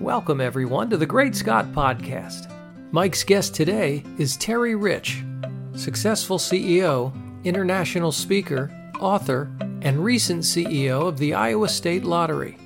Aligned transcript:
Welcome, 0.00 0.40
everyone, 0.40 0.90
to 0.90 0.96
the 0.96 1.06
Great 1.06 1.34
Scott 1.34 1.72
Podcast. 1.72 2.52
Mike's 2.92 3.24
guest 3.24 3.52
today 3.52 4.04
is 4.16 4.36
Terry 4.36 4.76
Rich, 4.76 5.24
successful 5.74 6.38
CEO, 6.38 7.12
international 7.42 8.12
speaker, 8.12 8.70
author, 9.00 9.50
and 9.82 9.98
recent 9.98 10.44
CEO 10.44 11.08
of 11.08 11.18
the 11.18 11.34
Iowa 11.34 11.68
State 11.68 12.04
Lottery. 12.04 12.56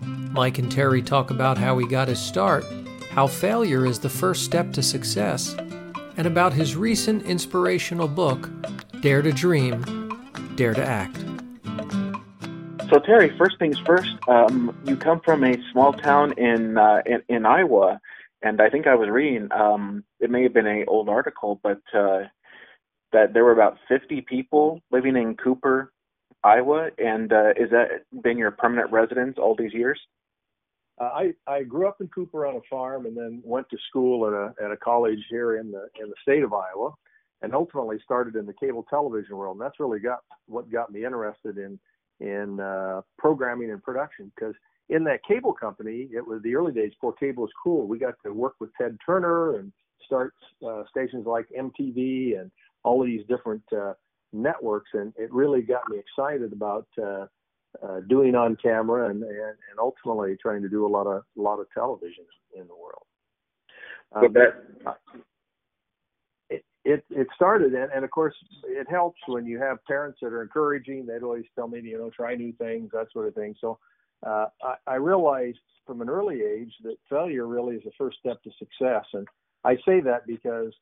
Mike 0.00 0.56
and 0.56 0.72
Terry 0.72 1.02
talk 1.02 1.30
about 1.30 1.58
how 1.58 1.76
he 1.76 1.86
got 1.86 2.08
his 2.08 2.18
start, 2.18 2.64
how 3.10 3.26
failure 3.26 3.84
is 3.84 3.98
the 3.98 4.08
first 4.08 4.42
step 4.42 4.72
to 4.72 4.82
success, 4.82 5.54
and 6.16 6.26
about 6.26 6.54
his 6.54 6.76
recent 6.76 7.24
inspirational 7.24 8.08
book, 8.08 8.48
Dare 9.02 9.20
to 9.20 9.32
Dream, 9.32 9.82
Dare 10.56 10.72
to 10.72 10.84
Act. 10.84 11.23
Terry, 13.04 13.36
first 13.36 13.58
things 13.58 13.78
first. 13.80 14.16
Um, 14.28 14.76
you 14.84 14.96
come 14.96 15.20
from 15.20 15.44
a 15.44 15.54
small 15.72 15.92
town 15.92 16.32
in, 16.38 16.78
uh, 16.78 17.02
in 17.04 17.22
in 17.28 17.44
Iowa, 17.44 18.00
and 18.42 18.62
I 18.62 18.70
think 18.70 18.86
I 18.86 18.94
was 18.94 19.10
reading. 19.10 19.48
Um, 19.52 20.04
it 20.20 20.30
may 20.30 20.42
have 20.42 20.54
been 20.54 20.66
an 20.66 20.84
old 20.88 21.10
article, 21.10 21.60
but 21.62 21.82
uh, 21.92 22.22
that 23.12 23.34
there 23.34 23.44
were 23.44 23.52
about 23.52 23.76
50 23.88 24.22
people 24.22 24.80
living 24.90 25.16
in 25.16 25.36
Cooper, 25.36 25.92
Iowa. 26.42 26.90
And 26.96 27.30
uh, 27.32 27.50
is 27.56 27.70
that 27.70 28.04
been 28.22 28.38
your 28.38 28.52
permanent 28.52 28.90
residence 28.90 29.36
all 29.38 29.54
these 29.54 29.74
years? 29.74 30.00
Uh, 30.98 31.04
I 31.04 31.34
I 31.46 31.62
grew 31.62 31.86
up 31.88 32.00
in 32.00 32.08
Cooper 32.08 32.46
on 32.46 32.56
a 32.56 32.60
farm, 32.70 33.04
and 33.04 33.16
then 33.16 33.42
went 33.44 33.68
to 33.68 33.76
school 33.88 34.26
at 34.26 34.32
a 34.32 34.64
at 34.64 34.72
a 34.72 34.78
college 34.78 35.20
here 35.28 35.58
in 35.58 35.70
the 35.70 35.88
in 36.00 36.08
the 36.08 36.16
state 36.22 36.42
of 36.42 36.54
Iowa, 36.54 36.94
and 37.42 37.54
ultimately 37.54 37.98
started 38.02 38.36
in 38.36 38.46
the 38.46 38.54
cable 38.54 38.86
television 38.88 39.36
world. 39.36 39.56
And 39.56 39.64
that's 39.64 39.78
really 39.78 40.00
got 40.00 40.20
what 40.46 40.70
got 40.70 40.90
me 40.90 41.04
interested 41.04 41.58
in 41.58 41.78
in 42.24 42.58
uh, 42.58 43.02
programming 43.18 43.70
and 43.70 43.82
production 43.82 44.32
because 44.34 44.54
in 44.88 45.04
that 45.04 45.20
cable 45.26 45.52
company, 45.52 46.08
it 46.12 46.26
was 46.26 46.42
the 46.42 46.54
early 46.54 46.72
days 46.72 46.92
before 46.92 47.12
cable 47.14 47.42
was 47.42 47.52
cool. 47.62 47.86
We 47.86 47.98
got 47.98 48.14
to 48.24 48.32
work 48.32 48.54
with 48.60 48.70
Ted 48.80 48.96
Turner 49.04 49.58
and 49.58 49.72
start 50.04 50.34
uh, 50.66 50.82
stations 50.90 51.26
like 51.26 51.46
MTV 51.58 52.38
and 52.38 52.50
all 52.82 53.00
of 53.00 53.06
these 53.06 53.24
different 53.28 53.62
uh, 53.72 53.94
networks, 54.32 54.90
and 54.94 55.12
it 55.16 55.32
really 55.32 55.62
got 55.62 55.88
me 55.88 55.98
excited 55.98 56.52
about 56.52 56.86
uh, 57.02 57.26
uh, 57.82 58.00
doing 58.08 58.34
on 58.34 58.56
camera 58.62 59.10
and, 59.10 59.22
and 59.22 59.56
and 59.70 59.78
ultimately 59.78 60.36
trying 60.40 60.62
to 60.62 60.68
do 60.68 60.86
a 60.86 60.88
lot 60.88 61.06
of 61.06 61.22
a 61.38 61.40
lot 61.40 61.60
of 61.60 61.66
television 61.72 62.24
in 62.54 62.66
the 62.66 62.74
world. 62.74 63.04
Um, 64.12 64.32
that, 64.34 64.98
it 66.84 67.04
it 67.10 67.26
started 67.34 67.74
and, 67.74 67.90
and 67.92 68.04
of 68.04 68.10
course 68.10 68.34
it 68.64 68.86
helps 68.90 69.18
when 69.26 69.46
you 69.46 69.58
have 69.58 69.84
parents 69.86 70.18
that 70.22 70.32
are 70.32 70.42
encouraging. 70.42 71.06
They'd 71.06 71.22
always 71.22 71.44
tell 71.54 71.68
me 71.68 71.80
you 71.80 71.98
know 71.98 72.10
try 72.10 72.34
new 72.34 72.52
things 72.52 72.90
that 72.92 73.06
sort 73.12 73.28
of 73.28 73.34
thing. 73.34 73.54
So 73.60 73.78
uh, 74.26 74.46
I, 74.62 74.74
I 74.86 74.94
realized 74.96 75.58
from 75.86 76.00
an 76.00 76.08
early 76.08 76.42
age 76.42 76.72
that 76.82 76.96
failure 77.10 77.46
really 77.46 77.76
is 77.76 77.82
the 77.84 77.90
first 77.98 78.18
step 78.18 78.42
to 78.42 78.50
success. 78.58 79.04
And 79.12 79.26
i 79.64 79.76
say 79.86 80.00
that 80.00 80.26
because 80.26 80.72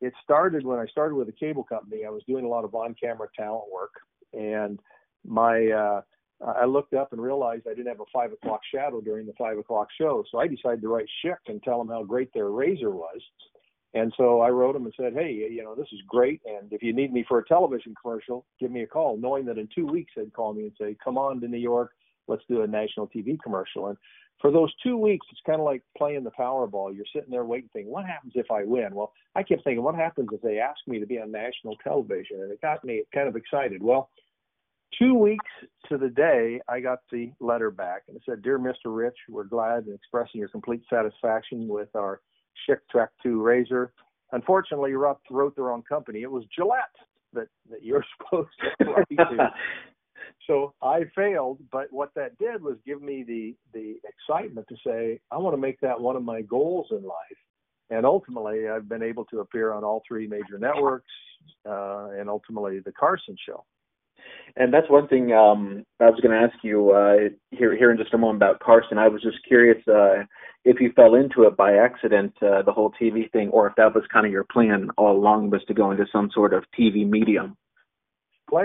it 0.00 0.12
started 0.22 0.64
when 0.64 0.78
i 0.78 0.86
started 0.86 1.14
with 1.14 1.28
a 1.28 1.32
cable 1.32 1.64
company. 1.64 2.04
I 2.06 2.10
was 2.10 2.22
doing 2.28 2.44
a 2.44 2.48
lot 2.48 2.64
of 2.64 2.74
on 2.74 2.94
camera 3.02 3.28
talent 3.36 3.64
work. 3.72 3.92
And 4.32 4.78
my 5.26 5.68
uh 5.68 6.02
I 6.42 6.64
looked 6.64 6.94
up 6.94 7.12
and 7.12 7.20
realized 7.20 7.66
I 7.66 7.74
didn't 7.74 7.88
have 7.88 8.00
a 8.00 8.10
five 8.12 8.32
o'clock 8.32 8.60
shadow 8.74 9.02
during 9.02 9.26
the 9.26 9.34
five 9.36 9.58
o'clock 9.58 9.88
show. 9.98 10.24
So 10.30 10.38
I 10.38 10.46
decided 10.46 10.80
to 10.80 10.88
write 10.88 11.06
Schick 11.22 11.36
and 11.48 11.62
tell 11.62 11.78
them 11.78 11.88
how 11.88 12.02
great 12.02 12.32
their 12.32 12.48
razor 12.48 12.90
was. 12.90 13.20
And 13.92 14.12
so 14.16 14.40
I 14.40 14.50
wrote 14.50 14.76
him 14.76 14.84
and 14.84 14.94
said, 14.96 15.14
hey, 15.14 15.32
you 15.50 15.64
know, 15.64 15.74
this 15.74 15.88
is 15.92 16.00
great. 16.06 16.40
And 16.46 16.72
if 16.72 16.82
you 16.82 16.92
need 16.92 17.12
me 17.12 17.24
for 17.26 17.38
a 17.38 17.46
television 17.46 17.94
commercial, 18.00 18.46
give 18.60 18.70
me 18.70 18.82
a 18.82 18.86
call, 18.86 19.16
knowing 19.16 19.44
that 19.46 19.58
in 19.58 19.68
two 19.74 19.86
weeks 19.86 20.12
they'd 20.16 20.32
call 20.32 20.54
me 20.54 20.64
and 20.64 20.72
say, 20.80 20.96
come 21.02 21.18
on 21.18 21.40
to 21.40 21.48
New 21.48 21.58
York, 21.58 21.90
let's 22.28 22.44
do 22.48 22.62
a 22.62 22.66
national 22.66 23.08
TV 23.08 23.36
commercial. 23.42 23.88
And 23.88 23.96
for 24.40 24.50
those 24.50 24.72
two 24.82 24.96
weeks, 24.96 25.26
it's 25.30 25.40
kind 25.44 25.60
of 25.60 25.66
like 25.66 25.82
playing 25.98 26.24
the 26.24 26.30
Powerball. 26.30 26.94
You're 26.94 27.04
sitting 27.14 27.30
there 27.30 27.44
waiting, 27.44 27.68
thinking, 27.72 27.92
what 27.92 28.06
happens 28.06 28.32
if 28.36 28.50
I 28.50 28.64
win? 28.64 28.94
Well, 28.94 29.12
I 29.34 29.42
kept 29.42 29.64
thinking, 29.64 29.82
what 29.82 29.96
happens 29.96 30.28
if 30.32 30.40
they 30.40 30.58
ask 30.60 30.78
me 30.86 30.98
to 31.00 31.06
be 31.06 31.18
on 31.18 31.30
national 31.30 31.76
television? 31.82 32.40
And 32.42 32.52
it 32.52 32.60
got 32.62 32.84
me 32.84 33.02
kind 33.12 33.28
of 33.28 33.36
excited. 33.36 33.82
Well, 33.82 34.08
two 34.98 35.14
weeks 35.14 35.44
to 35.88 35.98
the 35.98 36.08
day, 36.08 36.60
I 36.68 36.80
got 36.80 37.00
the 37.10 37.32
letter 37.40 37.70
back 37.70 38.04
and 38.08 38.16
it 38.16 38.22
said, 38.24 38.42
Dear 38.42 38.58
Mr. 38.58 38.86
Rich, 38.86 39.16
we're 39.28 39.44
glad 39.44 39.84
and 39.86 39.94
expressing 39.94 40.38
your 40.38 40.48
complete 40.48 40.82
satisfaction 40.88 41.68
with 41.68 41.88
our 41.94 42.20
Schick 42.68 42.78
Track 42.90 43.10
2 43.22 43.40
razor. 43.42 43.92
Unfortunately, 44.32 44.90
you 44.90 44.98
wrote 44.98 45.56
the 45.56 45.62
wrong 45.62 45.82
company. 45.88 46.22
It 46.22 46.30
was 46.30 46.44
Gillette 46.54 46.84
that, 47.32 47.48
that 47.70 47.82
you're 47.82 48.04
supposed 48.18 48.50
to 48.80 48.84
write 48.84 49.08
to. 49.10 49.50
so 50.46 50.74
I 50.82 51.04
failed, 51.14 51.58
but 51.72 51.88
what 51.90 52.10
that 52.14 52.38
did 52.38 52.62
was 52.62 52.76
give 52.86 53.02
me 53.02 53.24
the 53.26 53.54
the 53.72 53.96
excitement 54.04 54.66
to 54.68 54.76
say 54.86 55.20
I 55.30 55.38
want 55.38 55.54
to 55.54 55.60
make 55.60 55.80
that 55.80 56.00
one 56.00 56.16
of 56.16 56.22
my 56.22 56.42
goals 56.42 56.88
in 56.90 57.02
life. 57.02 57.40
And 57.90 58.06
ultimately, 58.06 58.68
I've 58.68 58.88
been 58.88 59.02
able 59.02 59.24
to 59.26 59.40
appear 59.40 59.72
on 59.72 59.82
all 59.82 60.02
three 60.06 60.28
major 60.28 60.58
networks, 60.60 61.10
uh, 61.68 62.10
and 62.10 62.30
ultimately 62.30 62.78
the 62.78 62.92
Carson 62.92 63.36
Show. 63.44 63.64
And 64.56 64.74
that's 64.74 64.90
one 64.90 65.06
thing 65.08 65.32
um, 65.32 65.84
I 66.00 66.10
was 66.10 66.20
going 66.20 66.38
to 66.38 66.46
ask 66.46 66.62
you 66.62 66.90
uh, 66.90 67.28
here 67.50 67.76
here 67.76 67.90
in 67.90 67.98
just 67.98 68.14
a 68.14 68.18
moment 68.18 68.38
about 68.38 68.60
Carson. 68.60 68.98
I 68.98 69.08
was 69.08 69.22
just 69.22 69.38
curious 69.46 69.78
uh, 69.86 70.24
if 70.64 70.80
you 70.80 70.92
fell 70.94 71.14
into 71.14 71.44
it 71.44 71.56
by 71.56 71.74
accident, 71.74 72.34
uh, 72.42 72.62
the 72.62 72.72
whole 72.72 72.92
TV 73.00 73.30
thing, 73.30 73.48
or 73.50 73.66
if 73.68 73.74
that 73.76 73.94
was 73.94 74.04
kind 74.12 74.26
of 74.26 74.32
your 74.32 74.44
plan 74.44 74.88
all 74.98 75.16
along 75.16 75.50
was 75.50 75.62
to 75.68 75.74
go 75.74 75.90
into 75.90 76.04
some 76.12 76.30
sort 76.34 76.52
of 76.52 76.64
TV 76.78 77.08
medium. 77.08 77.56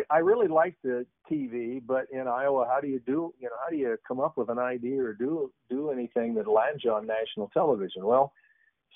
I 0.09 0.17
really 0.17 0.47
like 0.47 0.75
the 0.83 1.05
TV, 1.31 1.79
but 1.85 2.07
in 2.11 2.27
Iowa, 2.27 2.65
how 2.67 2.81
do 2.81 2.87
you 2.87 2.99
do? 3.05 3.33
You 3.39 3.49
know, 3.49 3.55
how 3.63 3.69
do 3.69 3.75
you 3.75 3.97
come 4.07 4.19
up 4.19 4.35
with 4.35 4.49
an 4.49 4.57
idea 4.57 5.01
or 5.03 5.13
do 5.13 5.51
do 5.69 5.91
anything 5.91 6.33
that 6.35 6.47
lands 6.47 6.83
you 6.83 6.91
on 6.91 7.05
national 7.05 7.49
television? 7.53 8.03
Well, 8.03 8.33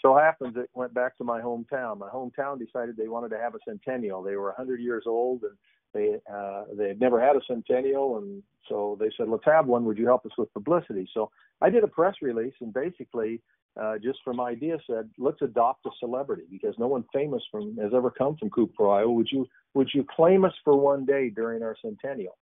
so 0.02 0.16
happens 0.16 0.56
it 0.58 0.70
went 0.74 0.94
back 0.94 1.18
to 1.18 1.24
my 1.24 1.42
hometown. 1.42 2.00
My 2.00 2.10
hometown 2.10 2.58
decided 2.58 2.98
they 2.98 3.08
wanted 3.08 3.30
to 3.30 3.38
have 3.38 3.56
a 3.56 3.60
centennial. 3.68 4.24
They 4.24 4.36
were 4.36 4.48
100 4.48 4.80
years 4.80 5.04
old 5.06 5.44
and 5.44 5.56
they 5.94 6.18
uh, 6.32 6.64
they 6.76 6.90
had 6.90 7.00
never 7.00 7.20
had 7.20 7.36
a 7.36 7.42
centennial, 7.48 8.18
and 8.18 8.44
so 8.68 8.98
they 9.00 9.10
said, 9.18 9.30
"Let's 9.30 9.46
have 9.46 9.68
one. 9.68 9.86
Would 9.86 9.98
you 9.98 10.06
help 10.06 10.26
us 10.26 10.32
with 10.38 10.54
publicity?" 10.54 11.10
So 11.14 11.32
I 11.62 11.70
did 11.70 11.84
a 11.84 11.88
press 11.88 12.16
release, 12.22 12.54
and 12.62 12.74
basically, 12.74 13.42
uh, 13.80 13.98
just 13.98 14.20
from 14.24 14.40
idea, 14.40 14.78
said, 14.88 15.10
"Let's 15.18 15.42
adopt 15.42 15.86
a 15.86 15.92
celebrity 16.00 16.44
because 16.50 16.76
no 16.78 16.88
one 16.88 17.06
famous 17.14 17.44
from 17.52 17.78
has 17.78 17.94
ever 17.94 18.12
come 18.12 18.36
from 18.38 18.50
Cooper, 18.50 18.90
Iowa. 18.90 19.12
Would 19.12 19.32
you 19.32 19.48
would 19.74 19.90
you 19.94 20.06
claim 20.16 20.46
us 20.46 20.54
for 20.64 20.78
one 20.78 21.06
day 21.06 21.30
during 21.30 21.64
our 21.64 21.76
centennial?" 21.82 22.38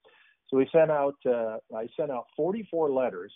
So 0.49 0.57
we 0.57 0.67
sent 0.71 0.91
out 0.91 1.15
uh, 1.25 1.57
I 1.75 1.87
sent 1.97 2.11
out 2.11 2.27
44 2.35 2.91
letters 2.91 3.33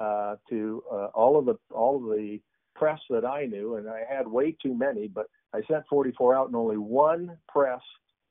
uh, 0.00 0.36
to 0.48 0.82
uh, 0.90 1.06
all 1.14 1.38
of 1.38 1.46
the 1.46 1.58
all 1.74 1.96
of 1.96 2.16
the 2.16 2.40
press 2.74 3.00
that 3.10 3.24
I 3.24 3.46
knew, 3.46 3.76
and 3.76 3.88
I 3.88 4.02
had 4.08 4.26
way 4.26 4.56
too 4.62 4.74
many, 4.74 5.08
but 5.08 5.26
I 5.54 5.60
sent 5.70 5.84
44 5.88 6.34
out, 6.34 6.46
and 6.46 6.56
only 6.56 6.78
one 6.78 7.36
press 7.48 7.82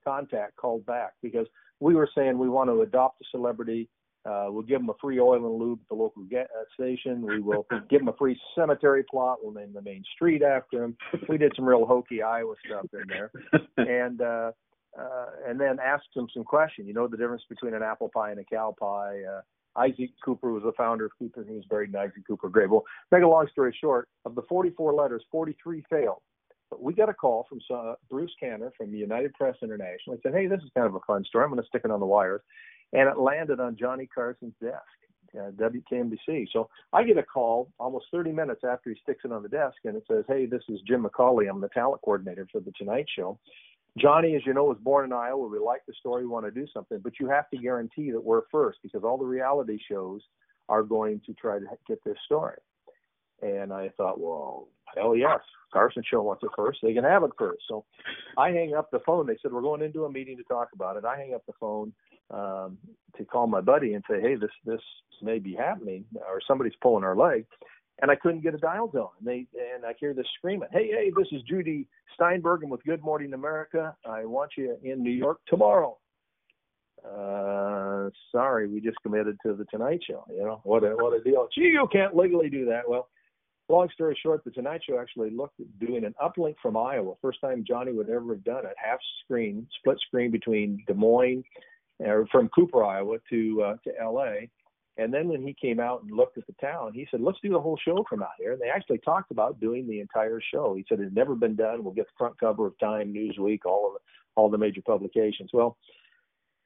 contact 0.03 0.55
called 0.55 0.85
back 0.85 1.13
because 1.21 1.47
we 1.79 1.95
were 1.95 2.09
saying 2.15 2.37
we 2.37 2.49
want 2.49 2.69
to 2.69 2.81
adopt 2.81 3.21
a 3.21 3.25
celebrity. 3.31 3.89
Uh, 4.23 4.47
we'll 4.49 4.61
give 4.61 4.79
them 4.79 4.89
a 4.89 4.93
free 5.01 5.19
oil 5.19 5.35
and 5.35 5.59
lube 5.59 5.79
at 5.81 5.89
the 5.89 5.95
local 5.95 6.23
ga- 6.29 6.41
uh, 6.41 6.63
station. 6.75 7.21
We 7.23 7.39
will 7.39 7.65
give 7.89 8.01
them 8.01 8.07
a 8.07 8.17
free 8.17 8.39
cemetery 8.55 9.03
plot. 9.09 9.39
We'll 9.41 9.53
name 9.53 9.73
the 9.73 9.81
main 9.81 10.03
street 10.13 10.43
after 10.43 10.79
them. 10.79 10.95
We 11.27 11.39
did 11.39 11.53
some 11.55 11.65
real 11.65 11.85
hokey 11.85 12.21
Iowa 12.21 12.53
stuff 12.65 12.85
in 12.93 13.07
there, 13.07 13.31
and 13.77 14.21
uh, 14.21 14.51
uh, 14.99 15.25
and 15.47 15.59
then 15.59 15.77
asked 15.83 16.13
them 16.15 16.27
some 16.33 16.43
questions. 16.43 16.87
You 16.87 16.93
know 16.93 17.07
the 17.07 17.17
difference 17.17 17.43
between 17.49 17.73
an 17.73 17.81
apple 17.81 18.11
pie 18.13 18.29
and 18.29 18.39
a 18.39 18.43
cow 18.43 18.75
pie. 18.79 19.21
Uh, 19.23 19.41
Isaac 19.75 20.09
Cooper 20.23 20.51
was 20.51 20.63
the 20.63 20.73
founder 20.73 21.05
of 21.05 21.11
Cooper. 21.17 21.45
He 21.47 21.55
was 21.55 21.65
buried 21.65 21.89
in 21.89 21.95
Isaac 21.95 22.27
Cooper 22.27 22.49
grave. 22.49 22.69
Well, 22.69 22.83
make 23.11 23.23
a 23.23 23.27
long 23.27 23.47
story 23.51 23.75
short, 23.79 24.09
of 24.25 24.35
the 24.35 24.41
44 24.49 24.93
letters, 24.93 25.23
43 25.31 25.83
failed. 25.89 26.21
But 26.71 26.81
we 26.81 26.93
got 26.93 27.09
a 27.09 27.13
call 27.13 27.45
from 27.47 27.59
uh, 27.69 27.95
Bruce 28.09 28.31
Canner 28.39 28.71
from 28.77 28.95
United 28.95 29.33
Press 29.33 29.55
International. 29.61 30.15
He 30.15 30.21
said, 30.23 30.33
"Hey, 30.33 30.47
this 30.47 30.61
is 30.63 30.69
kind 30.73 30.87
of 30.87 30.95
a 30.95 31.01
fun 31.05 31.23
story. 31.25 31.43
I'm 31.43 31.51
going 31.51 31.61
to 31.61 31.67
stick 31.67 31.81
it 31.85 31.91
on 31.91 31.99
the 31.99 32.05
wires," 32.05 32.41
and 32.93 33.09
it 33.09 33.19
landed 33.19 33.59
on 33.59 33.75
Johnny 33.77 34.07
Carson's 34.07 34.55
desk, 34.61 34.81
uh, 35.37 35.51
WKNBC. 35.51 36.47
So 36.51 36.69
I 36.93 37.03
get 37.03 37.17
a 37.17 37.23
call 37.23 37.69
almost 37.77 38.05
30 38.11 38.31
minutes 38.31 38.61
after 38.63 38.89
he 38.89 38.95
sticks 39.03 39.25
it 39.25 39.33
on 39.33 39.43
the 39.43 39.49
desk, 39.49 39.75
and 39.83 39.97
it 39.97 40.05
says, 40.09 40.23
"Hey, 40.27 40.45
this 40.45 40.63
is 40.69 40.79
Jim 40.87 41.03
McCawley. 41.03 41.49
I'm 41.49 41.61
the 41.61 41.69
talent 41.69 42.01
coordinator 42.03 42.47
for 42.51 42.61
the 42.61 42.71
Tonight 42.71 43.05
Show." 43.15 43.37
Johnny, 43.97 44.35
as 44.35 44.45
you 44.45 44.53
know, 44.53 44.63
was 44.63 44.77
born 44.79 45.05
in 45.05 45.11
Iowa. 45.11 45.47
We 45.47 45.59
like 45.59 45.85
the 45.85 45.93
story, 45.99 46.23
we 46.23 46.29
want 46.29 46.45
to 46.45 46.51
do 46.51 46.65
something, 46.73 46.99
but 46.99 47.19
you 47.19 47.27
have 47.27 47.49
to 47.49 47.57
guarantee 47.57 48.11
that 48.11 48.23
we're 48.23 48.43
first 48.49 48.79
because 48.81 49.03
all 49.03 49.17
the 49.17 49.25
reality 49.25 49.77
shows 49.89 50.21
are 50.69 50.83
going 50.83 51.19
to 51.25 51.33
try 51.33 51.59
to 51.59 51.65
get 51.87 52.01
this 52.05 52.15
story. 52.25 52.57
And 53.41 53.73
I 53.73 53.89
thought, 53.97 54.19
well, 54.19 54.69
hell 54.95 55.15
yes, 55.15 55.39
Carson 55.73 56.03
Show 56.09 56.21
wants 56.21 56.43
it 56.43 56.51
first. 56.55 56.79
They 56.81 56.93
can 56.93 57.03
have 57.03 57.23
it 57.23 57.31
first. 57.37 57.63
So 57.67 57.85
I 58.37 58.49
hang 58.49 58.73
up 58.75 58.89
the 58.91 58.99
phone. 59.05 59.27
They 59.27 59.37
said 59.41 59.51
we're 59.51 59.61
going 59.61 59.81
into 59.81 60.05
a 60.05 60.11
meeting 60.11 60.37
to 60.37 60.43
talk 60.43 60.69
about 60.73 60.97
it. 60.97 61.05
I 61.05 61.17
hang 61.17 61.33
up 61.33 61.45
the 61.45 61.53
phone 61.59 61.93
um, 62.29 62.77
to 63.17 63.25
call 63.25 63.47
my 63.47 63.61
buddy 63.61 63.93
and 63.93 64.03
say, 64.09 64.21
hey, 64.21 64.35
this 64.35 64.51
this 64.65 64.81
may 65.21 65.39
be 65.39 65.53
happening, 65.53 66.05
or 66.15 66.41
somebody's 66.47 66.73
pulling 66.81 67.03
our 67.03 67.15
leg. 67.15 67.45
And 68.01 68.09
I 68.09 68.15
couldn't 68.15 68.41
get 68.41 68.55
a 68.55 68.57
dial 68.57 68.87
tone. 68.87 69.09
And 69.19 69.27
they 69.27 69.45
and 69.75 69.85
I 69.85 69.93
hear 69.99 70.13
this 70.13 70.25
screaming, 70.37 70.69
"Hey, 70.71 70.87
hey, 70.87 71.11
this 71.15 71.27
is 71.31 71.43
Judy 71.43 71.87
Steinberg. 72.15 72.63
I'm 72.63 72.69
with 72.69 72.83
Good 72.83 73.03
Morning 73.03 73.33
America. 73.33 73.95
I 74.05 74.25
want 74.25 74.51
you 74.57 74.77
in 74.83 75.03
New 75.03 75.11
York 75.11 75.39
tomorrow." 75.47 75.97
uh, 77.05 78.09
sorry, 78.31 78.67
we 78.67 78.79
just 78.79 78.97
committed 79.01 79.37
to 79.45 79.53
the 79.53 79.65
Tonight 79.65 80.01
Show. 80.07 80.23
You 80.29 80.43
know, 80.43 80.61
what 80.63 80.83
a 80.83 80.89
what 80.89 81.19
a 81.19 81.23
deal. 81.23 81.47
Gee, 81.53 81.71
you 81.73 81.87
can't 81.91 82.15
legally 82.15 82.49
do 82.49 82.65
that. 82.65 82.87
Well, 82.87 83.09
long 83.71 83.89
story 83.93 84.17
short, 84.21 84.43
the 84.43 84.51
Tonight 84.51 84.81
Show 84.87 84.99
actually 84.99 85.29
looked 85.29 85.59
at 85.59 85.79
doing 85.79 86.03
an 86.05 86.13
uplink 86.21 86.55
from 86.61 86.77
Iowa. 86.77 87.13
First 87.21 87.41
time 87.41 87.63
Johnny 87.67 87.91
would 87.91 88.09
ever 88.09 88.33
have 88.33 88.43
done 88.43 88.65
it. 88.65 88.73
Half 88.77 88.99
screen, 89.23 89.67
split 89.79 89.97
screen 90.07 90.31
between 90.31 90.83
Des 90.87 90.93
Moines, 90.93 91.43
or 91.99 92.27
from 92.31 92.49
Cooper, 92.49 92.83
Iowa, 92.83 93.17
to 93.29 93.63
uh, 93.63 93.75
to 93.83 93.91
L.A. 93.99 94.49
And 94.97 95.13
then 95.13 95.29
when 95.29 95.41
he 95.41 95.55
came 95.59 95.79
out 95.79 96.03
and 96.03 96.11
looked 96.11 96.37
at 96.37 96.45
the 96.47 96.53
town, 96.61 96.93
he 96.93 97.07
said, 97.09 97.21
"Let's 97.21 97.39
do 97.41 97.49
the 97.49 97.61
whole 97.61 97.77
show 97.83 98.05
from 98.09 98.21
out 98.21 98.29
here." 98.37 98.51
And 98.51 98.61
they 98.61 98.69
actually 98.69 98.99
talked 98.99 99.31
about 99.31 99.59
doing 99.59 99.87
the 99.87 99.99
entire 99.99 100.41
show. 100.53 100.75
He 100.75 100.85
said 100.87 100.99
it's 100.99 101.15
never 101.15 101.35
been 101.35 101.55
done. 101.55 101.83
We'll 101.83 101.93
get 101.93 102.07
the 102.07 102.17
front 102.17 102.39
cover 102.39 102.67
of 102.67 102.77
Time, 102.79 103.13
Newsweek, 103.13 103.65
all 103.65 103.87
of 103.87 103.93
the, 103.93 103.99
all 104.35 104.49
the 104.49 104.57
major 104.57 104.81
publications. 104.81 105.51
Well, 105.53 105.77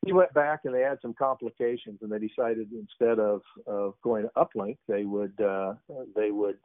he 0.06 0.13
went 0.13 0.34
back 0.34 0.62
and 0.66 0.74
they 0.74 0.81
had 0.81 1.00
some 1.02 1.13
complications, 1.13 2.00
and 2.02 2.12
they 2.12 2.19
decided 2.19 2.69
instead 2.72 3.19
of 3.19 3.42
of 3.68 3.94
going 4.04 4.24
to 4.24 4.31
uplink, 4.36 4.78
they 4.88 5.04
would 5.04 5.40
uh, 5.40 5.74
they 6.16 6.31
would 6.31 6.57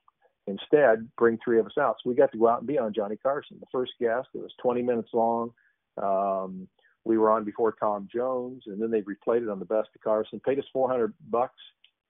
instead 0.47 1.09
bring 1.19 1.39
three 1.45 1.59
of 1.59 1.67
us 1.67 1.79
out. 1.79 1.97
So 2.03 2.11
we 2.11 2.17
got 2.17 2.33
to 2.33 2.39
go 2.39 2.49
out 2.49 2.61
and 2.61 2.69
be 2.69 2.79
on 2.79 2.93
Johnny 2.95 3.17
Carson. 3.17 3.59
The 3.61 3.67
first 3.73 3.93
guest, 4.01 4.29
it 4.35 4.39
was 4.39 4.53
20 4.63 4.83
minutes 4.83 5.11
long. 5.13 5.53
Um, 6.01 6.69
we 7.05 7.19
were 7.19 7.31
on 7.31 7.45
before 7.45 7.73
Tom 7.73 8.09
Jones, 8.13 8.65
and 8.67 8.81
then 8.81 8.91
they 8.91 9.03
replayed 9.03 9.43
it 9.43 9.49
on 9.49 9.59
the 9.59 9.65
best 9.65 9.89
of 9.95 10.01
Carson. 10.03 10.41
Paid 10.41 10.59
us 10.59 10.65
400 10.73 11.15
bucks, 11.31 11.59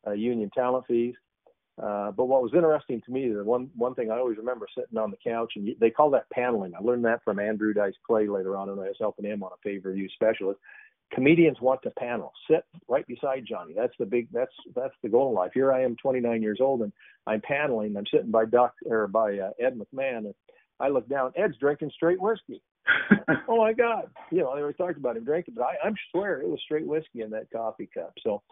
uh, 0.07 0.13
union 0.13 0.51
talent 0.55 0.85
fees. 0.87 1.15
Uh, 1.81 2.11
but 2.11 2.27
what 2.27 2.43
was 2.43 2.53
interesting 2.55 3.01
to 3.07 3.11
me, 3.11 3.33
the 3.33 3.43
one 3.43 3.71
one 3.75 3.95
thing 3.95 4.11
I 4.11 4.19
always 4.19 4.37
remember 4.37 4.67
sitting 4.77 4.99
on 4.99 5.11
the 5.11 5.17
couch, 5.17 5.53
and 5.57 5.69
they 5.81 5.91
call 5.91 6.11
that 6.11 6.29
paneling. 6.31 6.75
I 6.75 6.83
learned 6.83 7.05
that 7.07 7.25
from 7.25 7.39
Andrew 7.39 7.73
Dice 7.73 7.95
Clay 8.07 8.29
later 8.29 8.57
on, 8.57 8.69
and 8.69 8.79
I 8.79 8.89
was 8.89 8.97
helping 9.01 9.25
him 9.25 9.43
on 9.43 9.53
a 9.53 9.67
pay 9.67 9.79
per 9.79 9.93
view 9.93 10.09
specialist. 10.13 10.61
Comedians 11.13 11.61
want 11.61 11.83
to 11.83 11.91
panel, 11.91 12.33
sit 12.49 12.65
right 12.89 13.07
beside 13.07 13.45
Johnny. 13.47 13.75
That's 13.77 13.95
the 13.99 14.07
big. 14.07 14.29
That's 14.33 14.53
that's 14.75 14.95
the 15.03 15.09
goal 15.09 15.31
in 15.31 15.35
life. 15.35 15.51
Here 15.53 15.73
I 15.73 15.83
am, 15.83 15.97
29 16.01 16.41
years 16.43 16.59
old, 16.61 16.83
and 16.83 16.93
I'm 17.27 17.41
paneling. 17.41 17.97
I'm 17.97 18.07
sitting 18.13 18.31
by 18.31 18.45
Doc 18.45 18.75
or 18.87 19.09
by 19.09 19.39
uh, 19.39 19.51
Ed 19.61 19.79
McMahon, 19.79 20.19
and 20.19 20.35
I 20.79 20.89
look 20.89 21.09
down. 21.09 21.33
Ed's 21.37 21.57
drinking 21.59 21.91
straight 21.95 22.21
whiskey. 22.21 22.63
oh 23.49 23.59
my 23.59 23.73
God! 23.73 24.11
You 24.31 24.39
know, 24.39 24.55
they 24.55 24.63
always 24.63 24.77
talked 24.77 24.99
about 24.99 25.17
him 25.17 25.25
drinking, 25.25 25.55
but 25.57 25.65
I, 25.65 25.87
I'm 25.87 25.95
swear 26.11 26.41
it 26.41 26.49
was 26.49 26.61
straight 26.65 26.87
whiskey 26.87 27.23
in 27.23 27.31
that 27.31 27.51
coffee 27.53 27.91
cup. 27.93 28.13
So, 28.23 28.43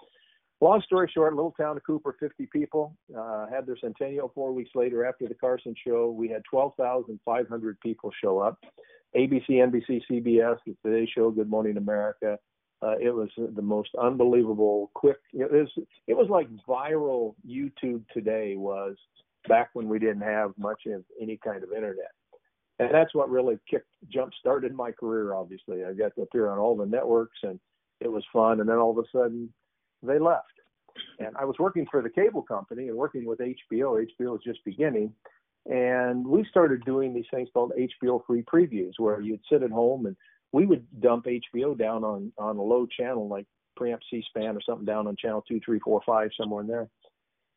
long 0.61 0.83
story 0.85 1.11
short, 1.15 1.35
little 1.35 1.55
town 1.59 1.77
of 1.77 1.85
Cooper, 1.85 2.17
50 2.19 2.49
people 2.53 2.97
uh, 3.17 3.47
had 3.47 3.67
their 3.67 3.77
centennial 3.81 4.33
four 4.35 4.53
weeks 4.53 4.71
later 4.75 5.05
after 5.05 5.29
the 5.29 5.35
Carson 5.35 5.75
show. 5.87 6.11
We 6.11 6.29
had 6.29 6.43
12,500 6.51 7.81
people 7.81 8.11
show 8.23 8.41
up. 8.41 8.59
ABC, 9.17 9.49
NBC, 9.49 10.03
CBS, 10.11 10.59
the 10.67 10.77
Today 10.85 11.11
Show, 11.13 11.31
Good 11.31 11.49
Morning 11.49 11.77
America. 11.77 12.39
Uh, 12.81 12.97
it 13.01 13.11
was 13.11 13.29
the 13.37 13.63
most 13.63 13.91
unbelievable, 14.01 14.91
quick. 14.95 15.17
It 15.33 15.51
was 15.51 15.69
it 16.07 16.15
was 16.15 16.29
like 16.31 16.49
viral 16.69 17.35
YouTube 17.49 18.05
today 18.13 18.55
was 18.57 18.97
back 19.49 19.71
when 19.73 19.89
we 19.89 19.99
didn't 19.99 20.21
have 20.21 20.53
much 20.59 20.83
of 20.87 21.03
any 21.21 21.39
kind 21.43 21.65
of 21.65 21.73
internet. 21.73 22.13
And 22.79 22.91
that's 22.93 23.15
what 23.15 23.31
really 23.31 23.59
kicked 23.69 23.89
jump 24.13 24.33
started 24.39 24.75
my 24.75 24.93
career 24.93 25.35
obviously. 25.35 25.85
I 25.85 25.93
got 25.93 26.15
to 26.15 26.23
appear 26.23 26.49
on 26.51 26.59
all 26.59 26.77
the 26.77 26.87
networks 26.87 27.39
and 27.43 27.59
it 28.01 28.13
was 28.13 28.25
fun. 28.33 28.61
And 28.61 28.69
then 28.69 28.77
all 28.77 28.97
of 28.97 28.99
a 28.99 29.09
sudden 29.11 29.53
they 30.03 30.19
left. 30.19 30.45
And 31.19 31.37
i 31.37 31.45
was 31.45 31.57
working 31.59 31.87
for 31.91 32.03
the 32.03 32.11
cable 32.11 32.43
company 32.43 32.89
and 32.89 32.97
working 32.97 33.25
with 33.25 33.39
hbo 33.41 33.55
hbo 33.73 34.33
was 34.33 34.41
just 34.45 34.65
beginning 34.65 35.13
and 35.69 36.27
we 36.27 36.45
started 36.51 36.85
doing 36.85 37.15
these 37.15 37.27
things 37.33 37.49
called 37.53 37.73
hbo 38.03 38.21
free 38.27 38.43
previews 38.43 38.93
where 38.99 39.21
you'd 39.21 39.41
sit 39.51 39.63
at 39.63 39.71
home 39.71 40.07
and 40.07 40.17
we 40.53 40.67
would 40.67 40.87
dump 41.01 41.27
hbo 41.27 41.79
down 41.79 42.05
on 42.05 42.33
on 42.39 42.57
a 42.57 42.63
low 42.63 42.87
channel 42.87 43.29
like 43.29 43.47
preamp 43.79 43.99
c-span 44.11 44.57
or 44.57 44.61
something 44.67 44.87
down 44.87 45.07
on 45.07 45.15
channel 45.17 45.45
two 45.47 45.61
three 45.65 45.79
four 45.81 46.01
five 46.07 46.31
somewhere 46.37 46.63
in 46.63 46.67
there 46.67 46.89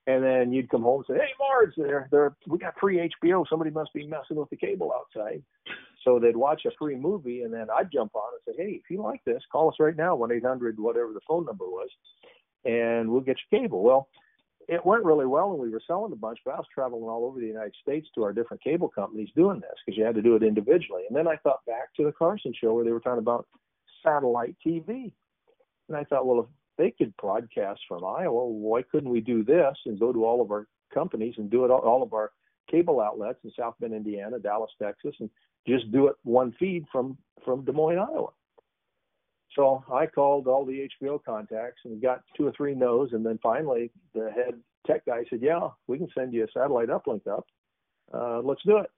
and 0.08 0.24
then 0.24 0.52
you'd 0.52 0.69
come 0.69 0.81
home 0.81 1.04
and 1.08 1.16
say, 1.18 1.24
"Hey, 1.24 1.31
Marge, 1.40 1.74
there, 1.78 2.08
there, 2.12 2.36
we 2.48 2.58
got 2.58 2.80
free 2.80 3.10
HBO. 3.24 3.46
Somebody 3.48 3.69
must 3.72 3.94
be 3.94 4.08
messing 4.08 4.38
with 4.38 4.50
the 4.50 4.58
cable 4.58 4.92
outside." 4.94 5.44
So 6.04 6.18
they'd 6.18 6.36
watch 6.36 6.63
a 6.66 6.72
free 6.80 6.96
movie, 6.96 7.44
and 7.44 7.54
then 7.54 7.68
I'd 7.69 7.92
jump 7.92 8.16
on 8.16 8.31
and 8.34 8.56
say, 8.56 8.63
"Hey, 8.63 8.72
if 8.72 8.90
you 8.90 9.02
like 9.02 9.24
this, 9.25 9.44
call 9.52 9.69
us 9.69 9.75
right 9.80 9.96
now, 9.96 10.16
one 10.16 10.31
eight 10.31 10.46
hundred 10.46 10.80
whatever 10.80 11.13
the 11.13 11.22
phone 11.28 11.46
number 11.46 11.66
was, 11.66 11.90
and 12.66 13.12
we'll 13.12 13.22
get 13.22 13.38
you 13.52 13.60
cable." 13.60 13.84
Well, 13.84 14.10
it 14.68 14.86
went 14.86 15.04
really 15.04 15.25
well, 15.25 15.52
and 15.52 15.60
we 15.60 15.69
were 15.69 15.81
selling 15.86 16.13
a 16.13 16.16
bunch. 16.16 16.40
But 16.46 16.56
I 16.56 16.58
was 16.58 16.68
traveling 16.74 17.04
all 17.04 17.25
over 17.25 17.40
the 17.40 17.48
United 17.48 17.75
States 17.81 18.08
to 18.16 18.24
our 18.24 18.34
different 18.34 18.63
cable 18.63 18.90
companies 18.90 19.30
doing 19.36 19.60
this 19.60 19.74
because 19.86 19.98
you 19.98 20.04
had 20.04 20.16
to 20.16 20.22
do 20.22 20.36
it 20.36 20.44
individually. 20.44 21.04
And 21.08 21.16
then 21.16 21.28
I 21.28 21.36
thought 21.38 21.66
back 21.66 21.94
to 21.98 22.04
the 22.04 22.12
Carson 22.12 22.54
show 22.54 22.74
where 22.74 22.86
they 22.86 22.92
were 22.92 23.00
talking 23.00 23.19
about 23.19 23.48
satellite 24.04 24.56
TV, 24.66 25.12
and 25.88 25.98
I 25.98 26.04
thought, 26.06 26.25
well, 26.25 26.42
if 26.42 26.46
they 26.78 26.92
could 26.92 27.16
broadcast 27.18 27.81
from 27.88 28.04
Iowa. 28.04 28.48
Why 28.48 28.81
couldn't 28.81 29.10
we 29.10 29.22
do 29.22 29.44
this 29.44 29.78
and 29.86 30.00
go 30.00 30.12
to 30.12 30.25
all 30.25 30.42
of 30.42 30.52
our 30.52 30.68
companies 30.94 31.36
and 31.38 31.50
do 31.50 31.63
it 31.66 31.72
all, 31.72 31.80
all 31.80 32.02
of 32.02 32.13
our 32.13 32.31
cable 32.69 33.00
outlets 33.02 33.40
in 33.44 33.52
South 33.58 33.75
Bend, 33.80 33.94
Indiana, 33.94 34.40
Dallas, 34.40 34.72
Texas, 34.81 35.16
and 35.19 35.30
just 35.68 35.92
do 35.92 36.08
it 36.08 36.16
one 36.24 36.54
feed 36.60 36.86
from 36.92 37.18
from 37.46 37.63
Des 37.66 37.72
Moines, 37.72 38.00
Iowa. 38.00 38.30
So 39.56 39.83
I 39.92 40.06
called 40.06 40.48
all 40.48 40.65
the 40.65 40.88
HBO 41.01 41.24
contacts 41.24 41.81
and 41.83 42.01
got 42.01 42.24
two 42.38 42.48
or 42.48 42.53
three 42.56 42.74
no's, 42.74 43.13
and 43.13 43.25
then 43.25 43.39
finally 43.44 43.92
the 44.13 44.31
head 44.31 44.56
tech 44.88 45.06
guy 45.06 45.25
said, 45.30 45.42
"Yeah, 45.42 45.69
we 45.88 45.98
can 45.98 46.09
send 46.18 46.33
you 46.33 46.44
a 46.44 46.51
satellite 46.51 46.89
uplink 46.89 47.27
up. 47.27 47.45
Uh, 48.13 48.39
let's 48.39 48.63
do 48.65 48.77
it." 48.77 48.89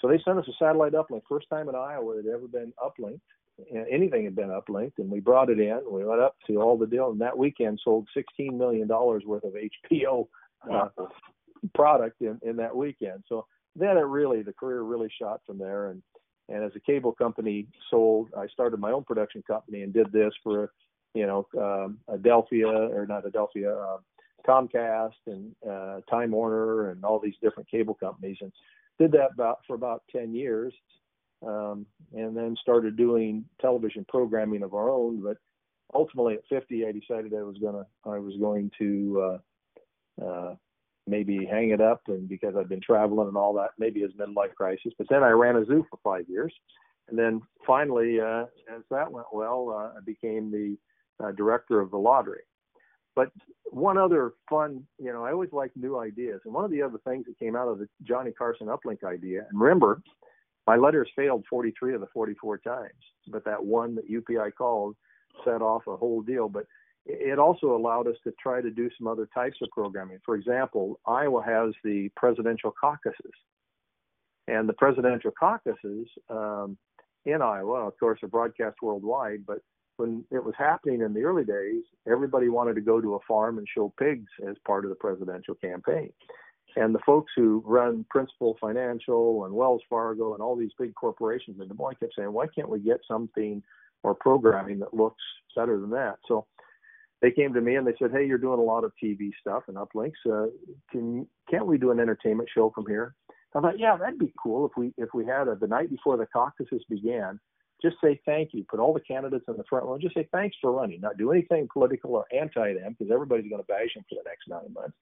So 0.00 0.08
they 0.08 0.20
sent 0.24 0.38
us 0.38 0.48
a 0.48 0.52
satellite 0.58 0.92
uplink, 0.92 1.22
first 1.28 1.48
time 1.48 1.68
in 1.68 1.74
Iowa 1.74 2.16
that 2.16 2.26
had 2.26 2.34
ever 2.34 2.48
been 2.48 2.72
uplinked, 2.78 3.20
anything 3.90 4.24
had 4.24 4.36
been 4.36 4.50
uplinked, 4.50 4.98
and 4.98 5.10
we 5.10 5.20
brought 5.20 5.50
it 5.50 5.58
in. 5.58 5.80
We 5.90 6.04
went 6.04 6.20
up 6.20 6.36
to 6.46 6.60
all 6.60 6.76
the 6.76 6.86
deal, 6.86 7.10
and 7.10 7.20
that 7.20 7.36
weekend 7.36 7.80
sold 7.82 8.08
16 8.14 8.56
million 8.56 8.86
dollars 8.86 9.24
worth 9.24 9.44
of 9.44 9.54
HBO 9.54 10.28
uh, 10.70 10.88
product 11.74 12.20
in, 12.20 12.38
in 12.42 12.56
that 12.56 12.74
weekend. 12.74 13.24
So 13.28 13.46
then 13.74 13.96
it 13.96 14.00
really 14.00 14.42
the 14.42 14.52
career 14.52 14.82
really 14.82 15.10
shot 15.20 15.40
from 15.46 15.58
there. 15.58 15.90
And 15.90 16.02
and 16.48 16.62
as 16.64 16.72
a 16.76 16.80
cable 16.80 17.12
company 17.12 17.66
sold, 17.90 18.28
I 18.36 18.46
started 18.48 18.80
my 18.80 18.92
own 18.92 19.04
production 19.04 19.42
company 19.46 19.82
and 19.82 19.92
did 19.92 20.12
this 20.12 20.32
for 20.42 20.72
you 21.14 21.26
know 21.26 21.46
um, 21.58 21.98
Adelphia 22.08 22.90
or 22.92 23.06
not 23.06 23.24
Adelphia, 23.24 23.72
uh, 23.72 23.98
Comcast 24.46 25.12
and 25.26 25.54
uh, 25.68 26.00
Time 26.08 26.30
Warner 26.30 26.90
and 26.90 27.04
all 27.04 27.18
these 27.18 27.34
different 27.42 27.70
cable 27.70 27.94
companies, 27.94 28.38
and 28.40 28.52
did 28.98 29.12
that 29.12 29.30
about 29.34 29.58
for 29.66 29.74
about 29.74 30.02
10 30.12 30.34
years 30.34 30.72
um, 31.46 31.86
and 32.14 32.36
then 32.36 32.56
started 32.60 32.96
doing 32.96 33.44
television 33.60 34.04
programming 34.08 34.62
of 34.62 34.74
our 34.74 34.90
own. 34.90 35.22
But 35.22 35.36
ultimately, 35.94 36.34
at 36.34 36.46
50, 36.48 36.86
I 36.86 36.92
decided 36.92 37.34
I 37.34 37.42
was 37.42 37.58
gonna 37.58 37.86
I 38.04 38.18
was 38.18 38.34
going 38.40 38.70
to 38.78 39.38
uh, 40.20 40.24
uh, 40.24 40.54
maybe 41.06 41.44
hang 41.44 41.70
it 41.70 41.80
up, 41.80 42.02
and 42.08 42.28
because 42.28 42.54
I've 42.56 42.68
been 42.68 42.80
traveling 42.80 43.28
and 43.28 43.36
all 43.36 43.54
that, 43.54 43.70
maybe 43.78 44.02
as 44.02 44.10
midlife 44.12 44.54
crisis. 44.54 44.92
But 44.98 45.08
then 45.08 45.22
I 45.22 45.30
ran 45.30 45.56
a 45.56 45.64
zoo 45.64 45.84
for 45.90 45.98
five 46.02 46.28
years, 46.28 46.52
and 47.08 47.18
then 47.18 47.40
finally, 47.66 48.20
uh, 48.20 48.44
as 48.74 48.82
that 48.90 49.10
went 49.10 49.26
well, 49.32 49.70
uh, 49.70 49.98
I 49.98 50.00
became 50.04 50.50
the 50.50 50.76
uh, 51.24 51.32
director 51.32 51.80
of 51.80 51.90
the 51.90 51.98
lottery. 51.98 52.42
But 53.14 53.30
one 53.70 53.96
other 53.96 54.34
fun, 54.50 54.84
you 54.98 55.12
know, 55.12 55.24
I 55.24 55.32
always 55.32 55.52
like 55.52 55.70
new 55.74 55.98
ideas, 55.98 56.40
and 56.44 56.52
one 56.52 56.64
of 56.64 56.70
the 56.70 56.82
other 56.82 56.98
things 57.06 57.24
that 57.26 57.38
came 57.38 57.56
out 57.56 57.68
of 57.68 57.78
the 57.78 57.88
Johnny 58.02 58.32
Carson 58.32 58.66
uplink 58.66 59.04
idea, 59.04 59.46
and 59.48 59.60
remember, 59.60 60.02
my 60.66 60.76
letters 60.76 61.08
failed 61.14 61.44
43 61.48 61.94
of 61.94 62.00
the 62.00 62.08
44 62.12 62.58
times, 62.58 62.90
but 63.28 63.44
that 63.44 63.64
one 63.64 63.94
that 63.94 64.10
UPI 64.10 64.50
called 64.58 64.96
set 65.44 65.62
off 65.62 65.86
a 65.86 65.96
whole 65.96 66.22
deal. 66.22 66.48
But 66.48 66.66
it 67.06 67.38
also 67.38 67.76
allowed 67.76 68.08
us 68.08 68.16
to 68.24 68.32
try 68.40 68.60
to 68.60 68.70
do 68.70 68.90
some 68.98 69.06
other 69.06 69.28
types 69.32 69.58
of 69.62 69.70
programming. 69.70 70.18
For 70.24 70.34
example, 70.34 70.98
Iowa 71.06 71.42
has 71.44 71.72
the 71.84 72.10
presidential 72.16 72.72
caucuses, 72.78 73.32
and 74.48 74.68
the 74.68 74.74
presidential 74.74 75.30
caucuses 75.30 76.08
um, 76.28 76.76
in 77.24 77.42
Iowa, 77.42 77.86
of 77.86 77.98
course, 77.98 78.22
are 78.22 78.28
broadcast 78.28 78.76
worldwide. 78.82 79.46
But 79.46 79.58
when 79.96 80.24
it 80.30 80.44
was 80.44 80.54
happening 80.58 81.00
in 81.00 81.14
the 81.14 81.22
early 81.22 81.44
days, 81.44 81.82
everybody 82.10 82.48
wanted 82.48 82.74
to 82.74 82.80
go 82.80 83.00
to 83.00 83.14
a 83.14 83.20
farm 83.26 83.58
and 83.58 83.66
show 83.72 83.92
pigs 83.98 84.30
as 84.48 84.56
part 84.66 84.84
of 84.84 84.90
the 84.90 84.96
presidential 84.96 85.54
campaign. 85.54 86.12
And 86.76 86.94
the 86.94 87.00
folks 87.06 87.32
who 87.34 87.62
run 87.64 88.04
Principal 88.10 88.56
Financial 88.60 89.46
and 89.46 89.54
Wells 89.54 89.82
Fargo 89.88 90.34
and 90.34 90.42
all 90.42 90.56
these 90.56 90.72
big 90.78 90.94
corporations 90.94 91.58
in 91.60 91.68
Des 91.68 91.74
Moines 91.74 91.96
kept 91.98 92.12
saying, 92.16 92.32
why 92.32 92.46
can't 92.54 92.68
we 92.68 92.80
get 92.80 93.00
something 93.08 93.62
or 94.02 94.14
programming 94.14 94.80
that 94.80 94.92
looks 94.92 95.22
better 95.56 95.80
than 95.80 95.90
that? 95.90 96.18
So 96.28 96.46
they 97.22 97.30
came 97.30 97.54
to 97.54 97.60
me 97.60 97.76
and 97.76 97.86
they 97.86 97.94
said, 97.98 98.10
hey, 98.12 98.26
you're 98.26 98.38
doing 98.38 98.58
a 98.58 98.62
lot 98.62 98.84
of 98.84 98.92
TV 99.02 99.30
stuff 99.40 99.64
and 99.68 99.76
uplinks. 99.76 100.12
Uh, 100.30 100.50
can 100.90 101.26
can't 101.50 101.66
we 101.66 101.78
do 101.78 101.90
an 101.90 102.00
entertainment 102.00 102.48
show 102.54 102.70
from 102.74 102.86
here? 102.86 103.14
I 103.54 103.60
thought, 103.60 103.78
yeah, 103.78 103.96
that'd 103.96 104.18
be 104.18 104.34
cool 104.42 104.66
if 104.66 104.72
we 104.76 104.92
if 104.98 105.08
we 105.14 105.24
had 105.24 105.48
a, 105.48 105.56
the 105.56 105.66
night 105.66 105.90
before 105.90 106.16
the 106.16 106.26
caucuses 106.26 106.84
began, 106.90 107.40
just 107.80 107.96
say 108.02 108.20
thank 108.26 108.50
you. 108.52 108.64
Put 108.68 108.80
all 108.80 108.92
the 108.92 109.00
candidates 109.00 109.46
in 109.48 109.56
the 109.56 109.64
front 109.68 109.86
row 109.86 109.94
and 109.94 110.02
just 110.02 110.14
say 110.14 110.28
thanks 110.30 110.56
for 110.60 110.72
running. 110.72 111.00
Not 111.00 111.16
do 111.16 111.32
anything 111.32 111.68
political 111.72 112.14
or 112.14 112.26
anti 112.36 112.74
them 112.74 112.94
because 112.98 113.12
everybody's 113.12 113.50
going 113.50 113.62
to 113.62 113.66
bash 113.66 113.94
them 113.94 114.04
for 114.08 114.16
the 114.16 114.28
next 114.28 114.48
nine 114.48 114.72
months 114.74 114.96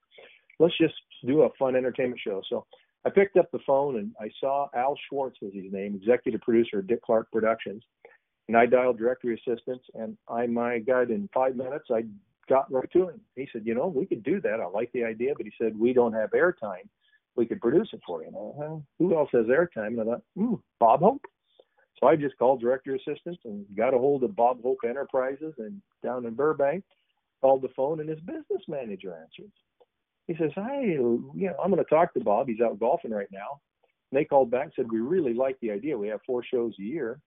let's 0.58 0.76
just 0.78 0.94
do 1.26 1.42
a 1.42 1.48
fun 1.58 1.76
entertainment 1.76 2.20
show. 2.24 2.42
So 2.48 2.66
I 3.04 3.10
picked 3.10 3.36
up 3.36 3.50
the 3.50 3.58
phone 3.66 3.96
and 3.96 4.12
I 4.20 4.30
saw 4.40 4.68
Al 4.74 4.96
Schwartz 5.08 5.36
was 5.40 5.52
his 5.54 5.72
name, 5.72 5.94
executive 5.94 6.40
producer 6.40 6.78
of 6.78 6.86
Dick 6.86 7.02
Clark 7.02 7.30
Productions. 7.30 7.82
And 8.48 8.56
I 8.56 8.66
dialed 8.66 8.98
directory 8.98 9.34
assistants, 9.34 9.84
and 9.94 10.18
I, 10.28 10.46
my 10.46 10.78
God, 10.78 11.10
in 11.10 11.28
five 11.32 11.56
minutes, 11.56 11.86
I 11.90 12.04
got 12.48 12.70
right 12.70 12.90
to 12.92 13.08
him. 13.08 13.20
He 13.36 13.48
said, 13.52 13.62
you 13.64 13.74
know, 13.74 13.86
we 13.86 14.06
could 14.06 14.22
do 14.22 14.40
that. 14.42 14.60
I 14.60 14.66
like 14.66 14.92
the 14.92 15.04
idea, 15.04 15.32
but 15.36 15.46
he 15.46 15.52
said 15.58 15.78
we 15.78 15.92
don't 15.92 16.12
have 16.12 16.30
airtime. 16.32 16.88
We 17.36 17.46
could 17.46 17.60
produce 17.60 17.88
it 17.92 18.00
for 18.06 18.22
you. 18.22 18.28
And 18.28 18.36
I 18.36 18.40
well, 18.40 18.84
who 18.98 19.16
else 19.16 19.30
has 19.32 19.46
airtime? 19.46 19.98
And 19.98 20.00
I 20.02 20.04
thought, 20.04 20.22
hmm, 20.36 20.54
Bob 20.78 21.00
Hope. 21.00 21.24
So 21.98 22.06
I 22.06 22.16
just 22.16 22.36
called 22.38 22.60
directory 22.60 22.96
assistants 22.96 23.40
and 23.44 23.64
got 23.76 23.94
a 23.94 23.98
hold 23.98 24.24
of 24.24 24.36
Bob 24.36 24.62
Hope 24.62 24.78
Enterprises 24.86 25.54
and 25.58 25.80
down 26.02 26.26
in 26.26 26.34
Burbank, 26.34 26.84
called 27.40 27.62
the 27.62 27.68
phone, 27.76 28.00
and 28.00 28.08
his 28.08 28.20
business 28.20 28.62
manager 28.68 29.14
answered. 29.14 29.50
He 30.26 30.34
says, 30.36 30.50
"Hi, 30.54 30.82
you 30.82 31.32
know, 31.34 31.56
I'm 31.62 31.70
going 31.70 31.82
to 31.82 31.88
talk 31.88 32.12
to 32.14 32.20
Bob. 32.20 32.48
He's 32.48 32.60
out 32.60 32.78
golfing 32.78 33.12
right 33.12 33.30
now." 33.32 33.60
And 34.10 34.18
they 34.18 34.24
called 34.24 34.50
back 34.50 34.64
and 34.64 34.72
said, 34.76 34.92
"We 34.92 35.00
really 35.00 35.34
like 35.34 35.58
the 35.60 35.70
idea. 35.70 35.96
We 35.96 36.08
have 36.08 36.20
four 36.26 36.42
shows 36.42 36.74
a 36.78 36.82
year. 36.82 37.20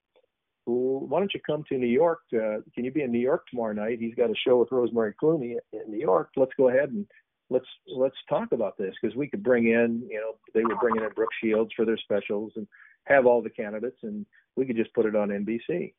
Why 0.70 1.18
don't 1.18 1.32
you 1.32 1.40
come 1.46 1.64
to 1.68 1.78
New 1.78 1.86
York? 1.86 2.20
Uh, 2.32 2.60
can 2.74 2.84
you 2.84 2.90
be 2.90 3.02
in 3.02 3.10
New 3.10 3.18
York 3.18 3.46
tomorrow 3.48 3.72
night? 3.72 3.98
He's 4.00 4.14
got 4.14 4.30
a 4.30 4.34
show 4.46 4.58
with 4.58 4.70
Rosemary 4.70 5.14
Clooney 5.20 5.56
in 5.72 5.90
New 5.90 5.98
York. 5.98 6.30
Let's 6.36 6.52
go 6.58 6.68
ahead 6.68 6.90
and 6.90 7.06
let's 7.48 7.66
let's 7.86 8.16
talk 8.28 8.52
about 8.52 8.76
this 8.76 8.94
because 9.00 9.16
we 9.16 9.28
could 9.28 9.42
bring 9.42 9.68
in, 9.68 10.06
you 10.10 10.20
know, 10.20 10.32
they 10.54 10.62
were 10.62 10.76
bringing 10.76 11.02
in 11.02 11.10
Brooke 11.14 11.30
Shields 11.42 11.70
for 11.74 11.86
their 11.86 11.96
specials 11.96 12.52
and 12.56 12.66
have 13.04 13.24
all 13.24 13.40
the 13.40 13.48
candidates, 13.48 13.96
and 14.02 14.26
we 14.56 14.66
could 14.66 14.76
just 14.76 14.92
put 14.92 15.06
it 15.06 15.16
on 15.16 15.30
NBC." 15.30 15.94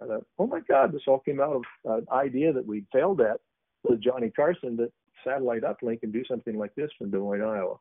I 0.00 0.06
thought, 0.06 0.26
"Oh 0.38 0.46
my 0.46 0.60
God, 0.60 0.92
this 0.92 1.06
all 1.06 1.20
came 1.20 1.40
out 1.40 1.56
of 1.56 1.64
an 1.84 2.06
idea 2.10 2.52
that 2.54 2.66
we 2.66 2.86
failed 2.92 3.20
at 3.20 3.40
with 3.82 4.00
Johnny 4.00 4.30
Carson 4.30 4.76
that 4.76 4.92
satellite 5.22 5.62
uplink 5.62 6.02
and 6.02 6.12
do 6.12 6.24
something 6.24 6.56
like 6.56 6.74
this 6.74 6.90
from 6.96 7.10
Des 7.10 7.18
Moines, 7.18 7.42
Iowa." 7.42 7.76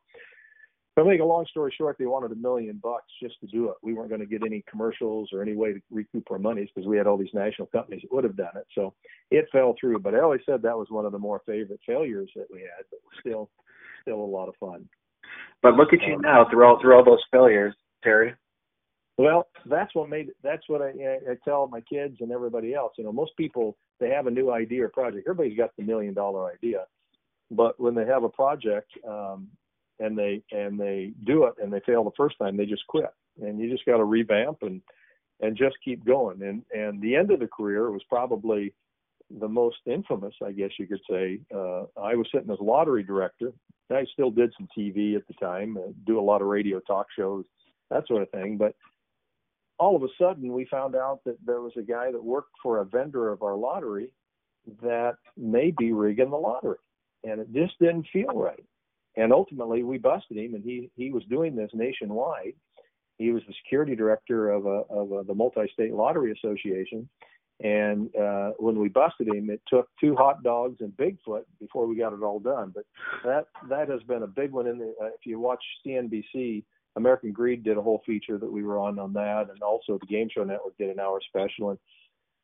To 0.98 1.04
make 1.04 1.22
a 1.22 1.26
long 1.26 1.46
story 1.50 1.74
short, 1.76 1.98
they 1.98 2.06
wanted 2.06 2.32
a 2.32 2.36
million 2.36 2.80
bucks 2.82 3.12
just 3.22 3.40
to 3.40 3.48
do 3.48 3.70
it. 3.70 3.76
We 3.82 3.94
weren't 3.94 4.10
going 4.10 4.22
to 4.22 4.28
get 4.28 4.44
any 4.46 4.64
commercials 4.70 5.30
or 5.34 5.42
any 5.42 5.56
way 5.56 5.74
to 5.74 5.82
recoup 5.90 6.30
our 6.30 6.38
monies 6.38 6.70
because 6.74 6.88
we 6.88 6.98
had 6.98 7.08
all 7.08 7.18
these 7.18 7.34
national 7.34 7.68
companies 7.68 8.02
that 8.04 8.14
would 8.14 8.24
have 8.24 8.38
done 8.38 8.56
it. 8.56 8.68
So 8.76 8.94
it 9.32 9.48
fell 9.52 9.76
through. 9.80 10.00
But 10.00 10.14
I 10.14 10.20
always 10.20 10.42
said 10.46 10.62
that 10.62 10.78
was 10.78 10.88
one 10.92 11.06
of 11.06 11.12
the 11.12 11.18
more 11.18 11.42
favorite 11.48 11.80
failures 11.86 12.30
that 12.36 12.46
we 12.52 12.60
had, 12.60 12.86
but 12.92 13.00
still, 13.20 13.50
still 14.04 14.20
a 14.20 14.24
lot 14.24 14.50
of 14.50 14.56
fun. 14.60 14.88
But 15.64 15.74
look 15.74 15.94
at 15.94 16.02
you 16.08 16.16
um, 16.16 16.22
now 16.22 16.46
through 16.52 16.66
all 16.66 16.80
through 16.80 16.96
all 16.96 17.04
those 17.04 17.24
failures, 17.32 17.74
Terry. 18.04 18.36
Well, 19.18 19.48
that's 19.66 19.94
what 19.96 20.10
made 20.10 20.30
that's 20.44 20.68
what 20.68 20.82
I, 20.82 20.90
I 20.90 21.36
tell 21.44 21.68
my 21.68 21.82
kids 21.82 22.18
and 22.20 22.32
everybody 22.32 22.76
else. 22.76 22.94
You 22.98 23.04
know, 23.04 23.12
most 23.12 23.32
people 23.38 23.78
they 24.00 24.10
have 24.10 24.28
a 24.28 24.32
new 24.32 24.52
idea 24.52 24.86
or 24.86 24.90
project. 24.90 25.28
Everybody's 25.28 25.58
got 25.58 25.72
the 25.78 25.84
million 25.84 26.14
dollar 26.14 26.52
idea, 26.52 26.86
but 27.50 27.80
when 27.80 27.96
they 27.96 28.06
have 28.06 28.24
a 28.24 28.30
project, 28.30 28.92
um, 29.08 29.48
and 30.04 30.18
they 30.18 30.42
and 30.52 30.80
they 30.80 31.14
do 31.26 31.46
it 31.46 31.54
and 31.62 31.72
they 31.72 31.80
fail 31.86 32.04
the 32.04 32.12
first 32.18 32.38
time, 32.38 32.58
they 32.58 32.66
just 32.66 32.86
quit. 32.88 33.14
And 33.42 33.60
you 33.60 33.70
just 33.72 33.86
got 33.86 33.98
to 33.98 34.06
revamp 34.06 34.58
and 34.62 34.82
and 35.42 35.58
just 35.58 35.76
keep 35.84 36.06
going. 36.06 36.42
And 36.42 36.64
and 36.74 37.02
the 37.02 37.16
end 37.16 37.32
of 37.32 37.40
the 37.40 37.48
career 37.48 37.92
was 37.92 38.04
probably 38.10 38.74
the 39.40 39.48
most 39.48 39.78
infamous, 39.86 40.34
I 40.46 40.52
guess 40.52 40.72
you 40.78 40.88
could 40.88 41.02
say. 41.10 41.40
Uh, 41.54 41.84
I 42.00 42.16
was 42.16 42.28
sitting 42.34 42.52
as 42.52 42.60
lottery 42.60 43.04
director. 43.04 43.52
I 43.92 44.06
still 44.14 44.32
did 44.32 44.52
some 44.58 44.68
TV 44.78 45.16
at 45.16 45.28
the 45.28 45.34
time, 45.36 45.78
uh, 45.78 45.92
do 46.06 46.20
a 46.20 46.22
lot 46.22 46.42
of 46.42 46.48
radio 46.48 46.80
talk 46.80 47.08
shows, 47.16 47.46
that 47.92 48.08
sort 48.08 48.24
of 48.24 48.30
thing. 48.32 48.58
But 48.58 48.76
all 49.78 49.96
of 49.96 50.04
a 50.04 50.08
sudden, 50.20 50.52
we 50.54 50.66
found 50.66 50.96
out 50.96 51.20
that 51.26 51.38
there 51.46 51.62
was 51.62 51.74
a 51.78 51.84
guy 51.84 52.12
that 52.12 52.24
worked 52.24 52.54
for 52.62 52.80
a 52.80 52.86
vendor 52.86 53.30
of 53.30 53.44
our 53.44 53.56
lottery 53.56 54.12
that 54.82 55.16
may 55.38 55.72
be 55.78 55.92
rigging 55.92 56.30
the 56.30 56.38
lottery, 56.38 56.78
and 57.24 57.40
it 57.42 57.52
just 57.54 57.78
didn't 57.80 58.08
feel 58.12 58.34
right. 58.34 58.64
And 59.16 59.32
ultimately, 59.32 59.84
we 59.84 59.98
busted 59.98 60.38
him, 60.38 60.56
and 60.56 60.64
he 60.64 60.90
he 60.96 61.12
was 61.12 61.24
doing 61.26 61.56
this 61.56 61.72
nationwide. 61.74 62.54
He 63.18 63.32
was 63.32 63.44
the 63.48 63.54
security 63.64 63.96
director 63.96 64.50
of 64.50 64.66
a, 64.66 64.82
of 64.90 65.12
a, 65.12 65.24
the 65.24 65.36
multi-state 65.36 65.94
lottery 65.94 66.32
association. 66.32 67.08
And 67.60 68.14
uh, 68.16 68.52
when 68.58 68.80
we 68.80 68.90
busted 68.90 69.28
him, 69.28 69.50
it 69.50 69.62
took 69.68 69.88
two 70.00 70.16
hot 70.16 70.44
dogs 70.44 70.78
and 70.82 70.92
Bigfoot 70.98 71.44
before 71.60 71.86
we 71.86 71.96
got 71.96 72.14
it 72.14 72.24
all 72.24 72.40
done. 72.40 72.74
But 72.74 72.86
that 73.24 73.48
that 73.70 73.90
has 73.90 74.02
been 74.04 74.24
a 74.24 74.28
big 74.28 74.52
one. 74.52 74.68
In 74.68 74.80
the 74.80 74.96
uh, 75.02 75.08
if 75.08 75.26
you 75.26 75.40
watch 75.40 75.64
CNBC, 75.86 76.64
American 76.96 77.32
Greed 77.32 77.64
did 77.64 77.78
a 77.78 77.82
whole 77.82 78.02
feature 78.06 78.38
that 78.38 78.52
we 78.52 78.64
were 78.64 78.80
on 78.80 78.98
on 79.00 79.14
that, 79.14 79.50
and 79.50 79.62
also 79.62 79.98
the 80.00 80.08
Game 80.08 80.28
Show 80.34 80.44
Network 80.44 80.78
did 80.78 80.90
an 80.90 81.00
hour 81.00 81.20
special. 81.28 81.70
And 81.70 81.80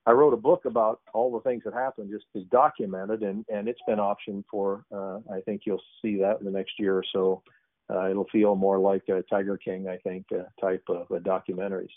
I 0.05 0.11
wrote 0.11 0.33
a 0.33 0.37
book 0.37 0.65
about 0.65 1.01
all 1.13 1.31
the 1.31 1.41
things 1.41 1.63
that 1.65 1.73
happened, 1.73 2.09
just 2.11 2.25
to 2.35 2.43
documented, 2.45 3.21
and 3.21 3.45
and 3.49 3.67
it's 3.67 3.81
been 3.87 3.99
optioned 3.99 4.43
for. 4.49 4.83
Uh, 4.93 5.19
I 5.33 5.41
think 5.41 5.61
you'll 5.65 5.81
see 6.01 6.17
that 6.17 6.37
in 6.39 6.45
the 6.45 6.51
next 6.51 6.73
year 6.79 6.95
or 6.95 7.03
so. 7.13 7.43
Uh, 7.91 8.09
it'll 8.09 8.27
feel 8.31 8.55
more 8.55 8.77
like 8.77 9.03
a 9.09 9.23
Tiger 9.29 9.57
King, 9.57 9.87
I 9.87 9.97
think, 9.97 10.25
uh, 10.31 10.43
type 10.61 10.83
of 10.89 11.07
uh, 11.11 11.19
documentaries. 11.19 11.87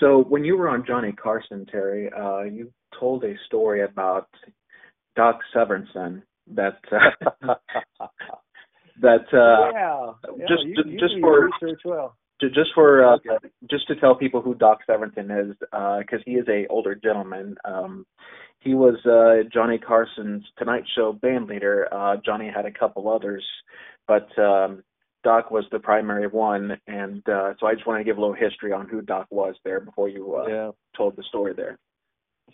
So 0.00 0.24
when 0.28 0.44
you 0.44 0.56
were 0.56 0.68
on 0.68 0.84
Johnny 0.86 1.12
Carson, 1.12 1.66
Terry, 1.66 2.10
uh, 2.12 2.42
you 2.42 2.72
told 2.98 3.24
a 3.24 3.34
story 3.46 3.84
about 3.84 4.28
Doc 5.16 5.38
Severinsen 5.54 6.22
that 6.54 6.78
uh, 6.90 7.54
that 9.00 9.26
uh, 9.32 9.70
yeah, 9.72 10.12
yeah 10.36 10.46
just 10.48 10.64
you, 10.64 10.74
you 10.86 10.98
just 10.98 11.14
for 11.20 11.50
research 11.60 11.80
well 11.84 12.16
just 12.40 12.70
for 12.74 13.04
uh, 13.04 13.18
just 13.70 13.86
to 13.88 13.96
tell 13.96 14.14
people 14.14 14.42
who 14.42 14.54
Doc 14.54 14.80
Severinsen 14.88 15.50
is, 15.50 15.56
because 15.60 16.20
uh, 16.20 16.24
he 16.24 16.32
is 16.32 16.46
a 16.48 16.66
older 16.68 16.94
gentleman. 16.94 17.56
Um, 17.64 18.06
he 18.60 18.74
was 18.74 18.96
uh, 19.04 19.48
Johnny 19.52 19.78
Carson's 19.78 20.44
Tonight 20.58 20.84
Show 20.96 21.12
band 21.12 21.48
leader. 21.48 21.88
Uh, 21.92 22.16
Johnny 22.24 22.50
had 22.54 22.66
a 22.66 22.72
couple 22.72 23.08
others, 23.08 23.44
but 24.08 24.26
um, 24.38 24.82
Doc 25.22 25.50
was 25.50 25.64
the 25.70 25.78
primary 25.78 26.26
one, 26.26 26.78
and 26.86 27.26
uh, 27.28 27.54
so 27.60 27.66
I 27.66 27.74
just 27.74 27.86
want 27.86 28.00
to 28.00 28.04
give 28.04 28.16
a 28.16 28.20
little 28.20 28.34
history 28.34 28.72
on 28.72 28.88
who 28.88 29.02
Doc 29.02 29.26
was 29.30 29.54
there 29.64 29.80
before 29.80 30.08
you 30.08 30.36
uh, 30.36 30.46
yeah. 30.46 30.70
told 30.96 31.16
the 31.16 31.24
story 31.24 31.52
there 31.54 31.78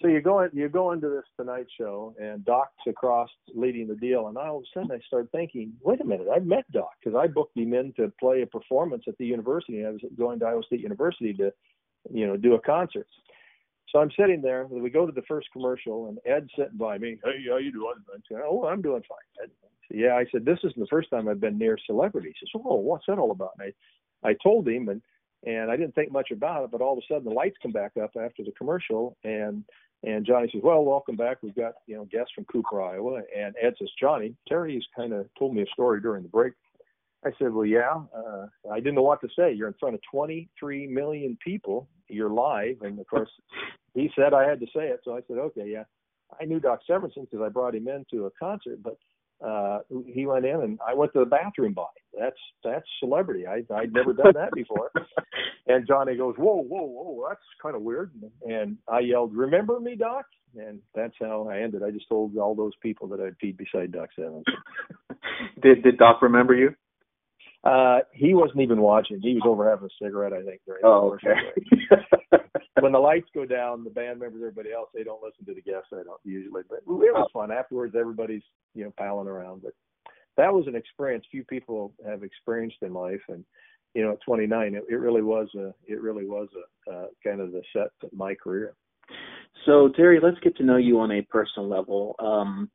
so 0.00 0.08
you 0.08 0.20
go 0.20 0.40
in, 0.40 0.50
you 0.52 0.68
go 0.68 0.92
into 0.92 1.08
this 1.08 1.24
Tonight 1.36 1.66
Show, 1.78 2.14
and 2.20 2.44
Doc's 2.44 2.72
across 2.86 3.28
leading 3.54 3.86
the 3.86 3.96
deal, 3.96 4.28
and 4.28 4.38
all 4.38 4.58
of 4.58 4.62
a 4.62 4.66
sudden 4.72 4.90
I 4.92 5.00
started 5.06 5.30
thinking, 5.32 5.72
wait 5.82 6.00
a 6.00 6.04
minute, 6.04 6.28
I 6.34 6.38
met 6.38 6.70
Doc 6.72 6.90
because 7.02 7.18
I 7.18 7.26
booked 7.26 7.56
him 7.56 7.74
in 7.74 7.92
to 7.94 8.12
play 8.18 8.42
a 8.42 8.46
performance 8.46 9.04
at 9.08 9.18
the 9.18 9.26
university. 9.26 9.84
I 9.84 9.90
was 9.90 10.00
going 10.16 10.38
to 10.40 10.46
Iowa 10.46 10.62
State 10.62 10.80
University 10.80 11.34
to, 11.34 11.52
you 12.10 12.26
know, 12.26 12.36
do 12.36 12.54
a 12.54 12.60
concert. 12.60 13.06
So 13.90 13.98
I'm 13.98 14.10
sitting 14.18 14.40
there. 14.40 14.66
We 14.66 14.88
go 14.88 15.04
to 15.04 15.12
the 15.12 15.22
first 15.28 15.48
commercial, 15.52 16.08
and 16.08 16.18
Ed's 16.24 16.50
sitting 16.56 16.78
by 16.78 16.96
me. 16.96 17.18
Hey, 17.24 17.44
how 17.48 17.58
you 17.58 17.72
doing? 17.72 17.94
I 18.08 18.18
said, 18.28 18.40
Oh, 18.44 18.66
I'm 18.66 18.82
doing 18.82 19.02
fine. 19.08 19.44
Ed. 19.44 19.50
Yeah, 19.92 20.14
I 20.14 20.24
said, 20.30 20.44
this 20.44 20.58
isn't 20.58 20.78
the 20.78 20.86
first 20.88 21.10
time 21.10 21.28
I've 21.28 21.40
been 21.40 21.58
near 21.58 21.76
celebrity. 21.84 22.28
He 22.28 22.46
says, 22.46 22.62
Oh, 22.64 22.76
what's 22.76 23.04
that 23.08 23.18
all 23.18 23.32
about? 23.32 23.50
And 23.58 23.72
I, 24.24 24.28
I 24.30 24.36
told 24.42 24.68
him, 24.68 24.88
and 24.88 25.02
and 25.44 25.70
I 25.70 25.76
didn't 25.76 25.94
think 25.94 26.12
much 26.12 26.30
about 26.30 26.64
it. 26.64 26.70
But 26.70 26.80
all 26.80 26.92
of 26.92 26.98
a 26.98 27.12
sudden, 27.12 27.24
the 27.24 27.30
lights 27.30 27.56
come 27.62 27.72
back 27.72 27.92
up 28.00 28.10
after 28.16 28.44
the 28.44 28.52
commercial, 28.52 29.16
and 29.24 29.64
and 30.02 30.24
Johnny 30.24 30.48
says, 30.52 30.62
"Well, 30.64 30.84
welcome 30.84 31.16
back. 31.16 31.38
We've 31.42 31.54
got 31.54 31.74
you 31.86 31.96
know 31.96 32.04
guests 32.06 32.32
from 32.34 32.44
Cooper, 32.46 32.82
Iowa." 32.82 33.22
And 33.36 33.54
Ed 33.60 33.74
says, 33.78 33.90
"Johnny, 34.00 34.34
Terry's 34.48 34.84
kind 34.96 35.12
of 35.12 35.28
told 35.38 35.54
me 35.54 35.62
a 35.62 35.66
story 35.66 36.00
during 36.00 36.22
the 36.22 36.28
break." 36.28 36.54
I 37.24 37.30
said, 37.38 37.52
"Well, 37.52 37.66
yeah. 37.66 38.02
Uh, 38.16 38.46
I 38.70 38.76
didn't 38.76 38.94
know 38.94 39.02
what 39.02 39.20
to 39.20 39.28
say. 39.36 39.52
You're 39.52 39.68
in 39.68 39.74
front 39.78 39.94
of 39.94 40.00
23 40.10 40.86
million 40.86 41.36
people. 41.44 41.88
You're 42.08 42.30
live." 42.30 42.80
And 42.82 42.98
of 42.98 43.06
course, 43.06 43.30
he 43.94 44.10
said 44.16 44.32
I 44.32 44.48
had 44.48 44.60
to 44.60 44.66
say 44.66 44.88
it, 44.88 45.00
so 45.04 45.16
I 45.16 45.20
said, 45.28 45.38
"Okay, 45.38 45.68
yeah." 45.68 45.84
I 46.40 46.44
knew 46.44 46.60
Doc 46.60 46.80
Severinsen 46.88 47.28
because 47.28 47.44
I 47.44 47.48
brought 47.48 47.74
him 47.74 47.88
into 47.88 48.26
a 48.26 48.30
concert, 48.30 48.82
but 48.82 48.96
uh, 49.46 49.78
he 50.06 50.26
went 50.26 50.44
in 50.44 50.60
and 50.60 50.78
I 50.86 50.94
went 50.94 51.12
to 51.14 51.20
the 51.20 51.24
bathroom 51.24 51.72
by. 51.72 51.84
That's 52.18 52.36
that's 52.62 52.86
celebrity. 52.98 53.46
I 53.46 53.62
I'd 53.74 53.92
never 53.92 54.12
done 54.12 54.32
that 54.34 54.52
before. 54.52 54.90
and 55.66 55.86
Johnny 55.86 56.16
goes, 56.16 56.34
whoa, 56.36 56.62
whoa, 56.62 56.84
whoa, 56.84 57.28
that's 57.28 57.40
kind 57.62 57.76
of 57.76 57.82
weird. 57.82 58.12
And 58.46 58.76
I 58.88 59.00
yelled, 59.00 59.34
remember 59.34 59.80
me, 59.80 59.96
Doc? 59.96 60.26
And 60.56 60.80
that's 60.94 61.14
how 61.20 61.48
I 61.48 61.60
ended. 61.60 61.82
I 61.82 61.90
just 61.90 62.08
told 62.08 62.36
all 62.36 62.54
those 62.54 62.72
people 62.82 63.06
that 63.08 63.20
I'd 63.20 63.38
peed 63.38 63.56
beside 63.56 63.92
Doc 63.92 64.10
Sevens. 64.16 64.44
did 65.62 65.82
did 65.82 65.98
Doc 65.98 66.22
remember 66.22 66.54
you? 66.54 66.74
Uh, 67.62 67.98
he 68.12 68.34
wasn't 68.34 68.60
even 68.60 68.80
watching. 68.80 69.20
He 69.20 69.34
was 69.34 69.42
over 69.46 69.68
having 69.68 69.86
a 69.86 70.04
cigarette, 70.04 70.32
I 70.32 70.42
think. 70.42 70.60
During 70.66 70.82
oh, 70.84 71.14
okay. 71.14 72.42
when 72.78 72.92
the 72.92 72.98
lights 72.98 73.28
go 73.34 73.44
down, 73.44 73.84
the 73.84 73.90
band 73.90 74.20
members, 74.20 74.40
everybody 74.40 74.72
else, 74.72 74.88
they 74.94 75.02
don't 75.02 75.22
listen 75.22 75.44
to 75.46 75.54
the 75.54 75.60
guests. 75.60 75.88
I 75.92 76.04
don't 76.04 76.20
usually, 76.24 76.62
but 76.68 76.78
it 76.78 76.86
was 76.86 77.30
fun. 77.32 77.50
Afterwards, 77.50 77.94
everybody's 77.98 78.42
you 78.74 78.84
know 78.84 78.92
palling 78.96 79.28
around. 79.28 79.62
But 79.62 79.72
that 80.36 80.52
was 80.52 80.66
an 80.66 80.76
experience 80.76 81.24
few 81.30 81.44
people 81.44 81.92
have 82.06 82.22
experienced 82.22 82.78
in 82.82 82.92
life, 82.92 83.20
and 83.28 83.44
you 83.94 84.02
know, 84.02 84.12
at 84.12 84.22
29, 84.22 84.74
it, 84.74 84.84
it 84.88 84.94
really 84.94 85.22
was 85.22 85.48
a 85.56 85.74
it 85.86 86.00
really 86.00 86.26
was 86.26 86.48
a 86.88 86.90
uh, 86.90 87.06
kind 87.24 87.40
of 87.40 87.52
the 87.52 87.62
set 87.72 87.90
of 88.02 88.12
my 88.12 88.34
career. 88.34 88.74
So 89.66 89.88
Terry, 89.96 90.20
let's 90.22 90.38
get 90.40 90.56
to 90.58 90.64
know 90.64 90.76
you 90.76 91.00
on 91.00 91.10
a 91.10 91.22
personal 91.22 91.68
level. 91.68 92.14
Um, 92.18 92.70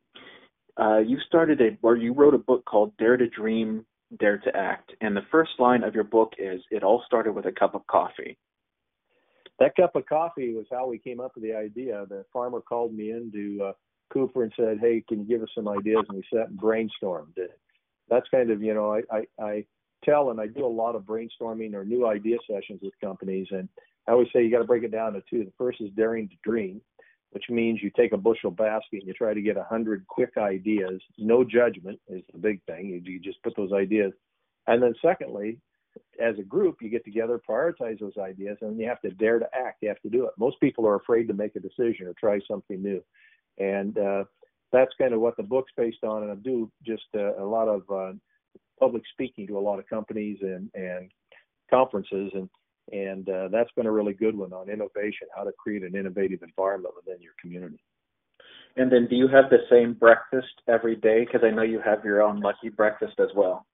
uh, 0.77 0.99
you 0.99 1.17
started 1.25 1.61
a 1.61 1.77
or 1.81 1.95
you 1.95 2.13
wrote 2.13 2.33
a 2.33 2.39
book 2.39 2.65
called 2.65 2.95
Dare 2.97 3.17
to 3.17 3.29
Dream, 3.29 3.85
Dare 4.19 4.37
to 4.39 4.55
Act. 4.55 4.91
And 5.01 5.15
the 5.15 5.25
first 5.31 5.51
line 5.57 5.83
of 5.83 5.95
your 5.95 6.03
book 6.03 6.33
is 6.37 6.61
It 6.69 6.83
all 6.83 7.01
started 7.05 7.33
with 7.33 7.45
a 7.45 7.51
cup 7.51 7.75
of 7.75 7.87
coffee. 7.87 8.37
That 9.59 9.75
cup 9.75 9.95
of 9.95 10.05
coffee 10.05 10.53
was 10.53 10.65
how 10.71 10.88
we 10.88 10.97
came 10.97 11.19
up 11.19 11.31
with 11.35 11.43
the 11.43 11.53
idea. 11.53 12.05
The 12.09 12.25
farmer 12.33 12.62
called 12.62 12.93
me 12.93 13.12
into 13.12 13.63
uh, 13.63 13.74
Cooper 14.12 14.43
and 14.43 14.53
said, 14.57 14.79
Hey, 14.79 15.03
can 15.07 15.19
you 15.19 15.25
give 15.25 15.41
us 15.41 15.50
some 15.55 15.67
ideas? 15.67 16.03
And 16.09 16.17
we 16.17 16.24
sat 16.33 16.50
and 16.50 16.59
brainstormed. 16.59 17.38
That's 18.09 18.27
kind 18.29 18.51
of, 18.51 18.62
you 18.62 18.74
know, 18.74 18.93
I, 18.93 19.01
I, 19.12 19.43
I 19.43 19.65
tell 20.03 20.29
and 20.29 20.39
I 20.39 20.47
do 20.47 20.65
a 20.65 20.67
lot 20.67 20.95
of 20.95 21.03
brainstorming 21.03 21.74
or 21.74 21.85
new 21.85 22.05
idea 22.07 22.38
sessions 22.50 22.79
with 22.83 22.93
companies. 23.01 23.47
And 23.51 23.67
I 24.07 24.12
always 24.12 24.27
say 24.33 24.43
you 24.43 24.51
got 24.51 24.59
to 24.59 24.65
break 24.65 24.83
it 24.83 24.91
down 24.91 25.13
to 25.13 25.24
two. 25.29 25.45
The 25.45 25.53
first 25.57 25.81
is 25.81 25.89
daring 25.95 26.29
to 26.29 26.35
dream, 26.43 26.81
which 27.31 27.45
means 27.50 27.81
you 27.81 27.91
take 27.95 28.12
a 28.12 28.17
bushel 28.17 28.51
basket 28.51 29.00
and 29.00 29.07
you 29.07 29.13
try 29.13 29.33
to 29.33 29.41
get 29.41 29.57
a 29.57 29.63
hundred 29.63 30.05
quick 30.07 30.33
ideas. 30.38 31.01
No 31.17 31.43
judgment 31.43 32.00
is 32.07 32.21
the 32.31 32.39
big 32.39 32.62
thing. 32.65 32.88
You, 32.89 33.01
you 33.03 33.19
just 33.19 33.41
put 33.41 33.55
those 33.55 33.74
ideas, 33.74 34.13
and 34.67 34.81
then 34.81 34.93
secondly, 35.03 35.57
as 36.19 36.37
a 36.39 36.43
group, 36.43 36.77
you 36.81 36.89
get 36.89 37.05
together, 37.05 37.41
prioritize 37.47 37.99
those 37.99 38.17
ideas, 38.17 38.57
and 38.61 38.79
you 38.79 38.87
have 38.87 39.01
to 39.01 39.11
dare 39.11 39.39
to 39.39 39.47
act. 39.53 39.79
You 39.81 39.89
have 39.89 40.01
to 40.01 40.09
do 40.09 40.25
it. 40.25 40.31
Most 40.37 40.59
people 40.59 40.87
are 40.87 40.95
afraid 40.95 41.27
to 41.27 41.33
make 41.33 41.55
a 41.55 41.59
decision 41.59 42.07
or 42.07 42.13
try 42.19 42.39
something 42.47 42.81
new, 42.81 43.03
and 43.57 43.97
uh, 43.97 44.23
that's 44.71 44.91
kind 44.97 45.13
of 45.13 45.21
what 45.21 45.37
the 45.37 45.43
book's 45.43 45.71
based 45.77 46.03
on. 46.03 46.23
And 46.23 46.31
I 46.31 46.35
do 46.35 46.71
just 46.85 47.03
uh, 47.15 47.35
a 47.37 47.45
lot 47.45 47.67
of 47.67 47.83
uh, 47.89 48.13
public 48.79 49.03
speaking 49.13 49.47
to 49.47 49.57
a 49.57 49.59
lot 49.59 49.79
of 49.79 49.87
companies 49.87 50.37
and 50.41 50.69
and 50.73 51.11
conferences, 51.69 52.31
and 52.33 52.49
and 52.91 53.29
uh, 53.29 53.47
that's 53.51 53.71
been 53.75 53.87
a 53.87 53.91
really 53.91 54.13
good 54.13 54.37
one 54.37 54.53
on 54.53 54.69
innovation, 54.69 55.27
how 55.35 55.43
to 55.43 55.51
create 55.57 55.83
an 55.83 55.95
innovative 55.95 56.43
environment 56.43 56.93
within 56.95 57.21
your 57.21 57.33
community. 57.41 57.79
And 58.77 58.91
then, 58.91 59.07
do 59.09 59.15
you 59.15 59.27
have 59.29 59.49
the 59.49 59.59
same 59.69 59.93
breakfast 59.93 60.61
every 60.67 60.97
day? 60.97 61.25
Because 61.25 61.41
I 61.45 61.49
know 61.49 61.61
you 61.61 61.79
have 61.79 62.03
your 62.03 62.21
own 62.21 62.41
lucky 62.41 62.69
breakfast 62.69 63.13
as 63.19 63.29
well. 63.35 63.65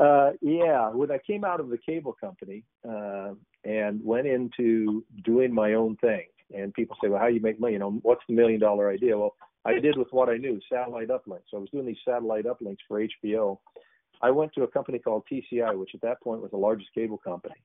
Uh, 0.00 0.30
yeah, 0.40 0.88
when 0.88 1.10
I 1.10 1.18
came 1.18 1.44
out 1.44 1.60
of 1.60 1.68
the 1.68 1.76
cable 1.76 2.16
company 2.18 2.64
uh, 2.88 3.32
and 3.64 4.02
went 4.02 4.26
into 4.26 5.04
doing 5.24 5.52
my 5.52 5.74
own 5.74 5.96
thing, 5.96 6.24
and 6.56 6.72
people 6.72 6.96
say, 7.02 7.08
"Well, 7.08 7.20
how 7.20 7.28
do 7.28 7.34
you 7.34 7.40
make 7.40 7.60
money? 7.60 7.74
You 7.74 7.80
know, 7.80 7.98
what's 8.02 8.22
the 8.26 8.34
million 8.34 8.58
dollar 8.58 8.90
idea?" 8.90 9.18
Well, 9.18 9.34
I 9.66 9.78
did 9.78 9.98
with 9.98 10.08
what 10.10 10.30
I 10.30 10.38
knew, 10.38 10.58
satellite 10.72 11.08
uplinks. 11.08 11.50
So 11.50 11.58
I 11.58 11.60
was 11.60 11.68
doing 11.70 11.84
these 11.84 11.98
satellite 12.04 12.46
uplinks 12.46 12.78
for 12.88 13.06
HBO. 13.26 13.58
I 14.22 14.30
went 14.30 14.52
to 14.54 14.62
a 14.62 14.68
company 14.68 14.98
called 14.98 15.24
TCI, 15.30 15.78
which 15.78 15.90
at 15.94 16.00
that 16.00 16.22
point 16.22 16.40
was 16.40 16.50
the 16.50 16.56
largest 16.56 16.90
cable 16.94 17.18
company. 17.18 17.56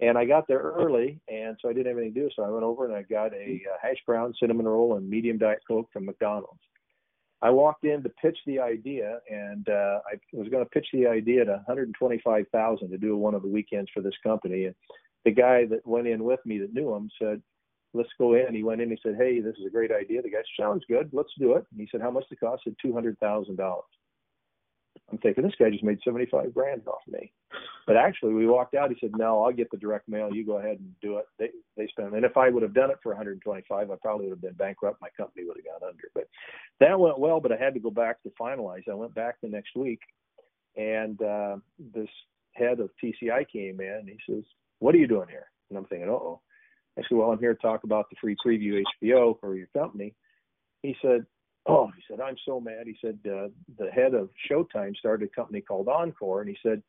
And 0.00 0.18
I 0.18 0.24
got 0.24 0.46
there 0.48 0.60
early, 0.60 1.20
and 1.28 1.56
so 1.60 1.68
I 1.68 1.72
didn't 1.72 1.86
have 1.86 1.96
anything 1.96 2.14
to 2.14 2.20
do. 2.22 2.30
So 2.34 2.42
I 2.42 2.50
went 2.50 2.64
over 2.64 2.86
and 2.86 2.94
I 2.94 3.02
got 3.02 3.32
a 3.34 3.60
uh, 3.72 3.76
hash 3.80 3.96
brown, 4.06 4.34
cinnamon 4.38 4.66
roll, 4.66 4.96
and 4.96 5.08
medium 5.08 5.38
diet 5.38 5.60
coke 5.66 5.88
from 5.92 6.06
McDonald's. 6.06 6.60
I 7.40 7.50
walked 7.50 7.84
in 7.84 8.02
to 8.02 8.08
pitch 8.08 8.38
the 8.46 8.58
idea, 8.58 9.20
and 9.30 9.68
uh, 9.68 10.00
I 10.10 10.18
was 10.32 10.48
going 10.48 10.64
to 10.64 10.70
pitch 10.70 10.88
the 10.92 11.06
idea 11.06 11.44
to 11.44 11.52
125,000 11.52 12.90
to 12.90 12.98
do 12.98 13.16
one 13.16 13.34
of 13.34 13.42
the 13.42 13.48
weekends 13.48 13.90
for 13.94 14.00
this 14.00 14.16
company. 14.24 14.64
And 14.64 14.74
the 15.24 15.30
guy 15.30 15.64
that 15.66 15.86
went 15.86 16.08
in 16.08 16.24
with 16.24 16.40
me 16.44 16.58
that 16.58 16.74
knew 16.74 16.94
him 16.94 17.08
said, 17.20 17.40
"Let's 17.94 18.08
go 18.18 18.34
in." 18.34 18.54
He 18.54 18.64
went 18.64 18.80
in. 18.80 18.90
He 18.90 18.98
said, 19.02 19.16
"Hey, 19.16 19.40
this 19.40 19.56
is 19.56 19.66
a 19.66 19.70
great 19.70 19.92
idea." 19.92 20.22
The 20.22 20.30
guy 20.30 20.38
said, 20.38 20.64
"Sounds 20.64 20.84
good. 20.88 21.10
Let's 21.12 21.32
do 21.38 21.52
it." 21.52 21.64
And 21.70 21.80
he 21.80 21.88
said, 21.90 22.00
"How 22.00 22.10
much 22.10 22.24
does 22.24 22.32
it 22.32 22.40
cost?" 22.40 22.62
I 22.66 22.70
said, 22.70 22.76
two 22.82 22.92
hundred 22.92 23.18
thousand 23.18 23.56
dollars. 23.56 23.84
I'm 25.10 25.18
thinking 25.18 25.44
this 25.44 25.54
guy 25.58 25.70
just 25.70 25.84
made 25.84 25.98
75 26.04 26.52
grand 26.54 26.86
off 26.86 27.02
me. 27.06 27.32
But 27.86 27.96
actually, 27.96 28.34
we 28.34 28.46
walked 28.46 28.74
out. 28.74 28.90
He 28.90 28.96
said, 29.00 29.16
"No, 29.16 29.42
I'll 29.42 29.52
get 29.52 29.70
the 29.70 29.76
direct 29.76 30.08
mail. 30.08 30.32
You 30.32 30.44
go 30.44 30.58
ahead 30.58 30.78
and 30.78 30.92
do 31.00 31.18
it." 31.18 31.24
They 31.38 31.50
they 31.76 31.86
spent, 31.88 32.14
and 32.14 32.24
if 32.24 32.36
I 32.36 32.50
would 32.50 32.62
have 32.62 32.74
done 32.74 32.90
it 32.90 32.98
for 33.02 33.10
125, 33.12 33.90
I 33.90 33.94
probably 33.96 34.26
would 34.26 34.32
have 34.32 34.42
been 34.42 34.52
bankrupt. 34.54 35.00
My 35.00 35.08
company 35.16 35.46
would 35.46 35.56
have 35.56 35.80
gone 35.80 35.88
under. 35.88 36.10
But 36.14 36.28
that 36.80 36.98
went 36.98 37.18
well. 37.18 37.40
But 37.40 37.52
I 37.52 37.56
had 37.56 37.74
to 37.74 37.80
go 37.80 37.90
back 37.90 38.22
to 38.22 38.30
finalize. 38.40 38.88
I 38.90 38.94
went 38.94 39.14
back 39.14 39.36
the 39.42 39.48
next 39.48 39.74
week, 39.74 40.00
and 40.76 41.20
uh, 41.22 41.56
this 41.94 42.10
head 42.52 42.80
of 42.80 42.90
TCI 43.02 43.48
came 43.50 43.80
in. 43.80 43.88
and 43.88 44.08
He 44.08 44.18
says, 44.28 44.44
"What 44.80 44.94
are 44.94 44.98
you 44.98 45.06
doing 45.08 45.28
here?" 45.28 45.50
And 45.70 45.78
I'm 45.78 45.86
thinking, 45.86 46.08
"Uh 46.08 46.12
"Oh." 46.12 46.40
I 46.98 47.02
said, 47.02 47.16
"Well, 47.16 47.30
I'm 47.30 47.38
here 47.38 47.54
to 47.54 47.62
talk 47.62 47.84
about 47.84 48.10
the 48.10 48.16
free 48.20 48.36
preview 48.44 48.82
HBO 49.02 49.38
for 49.40 49.54
your 49.54 49.68
company." 49.68 50.14
He 50.82 50.96
said, 51.02 51.26
Oh, 51.66 51.90
he 51.94 52.02
said, 52.08 52.20
I'm 52.20 52.36
so 52.46 52.60
mad. 52.60 52.86
He 52.86 52.96
said, 53.00 53.18
uh, 53.26 53.48
the 53.78 53.90
head 53.90 54.14
of 54.14 54.30
Showtime 54.50 54.96
started 54.96 55.28
a 55.28 55.34
company 55.34 55.60
called 55.60 55.88
Encore, 55.88 56.40
and 56.40 56.48
he 56.48 56.56
said, 56.62 56.82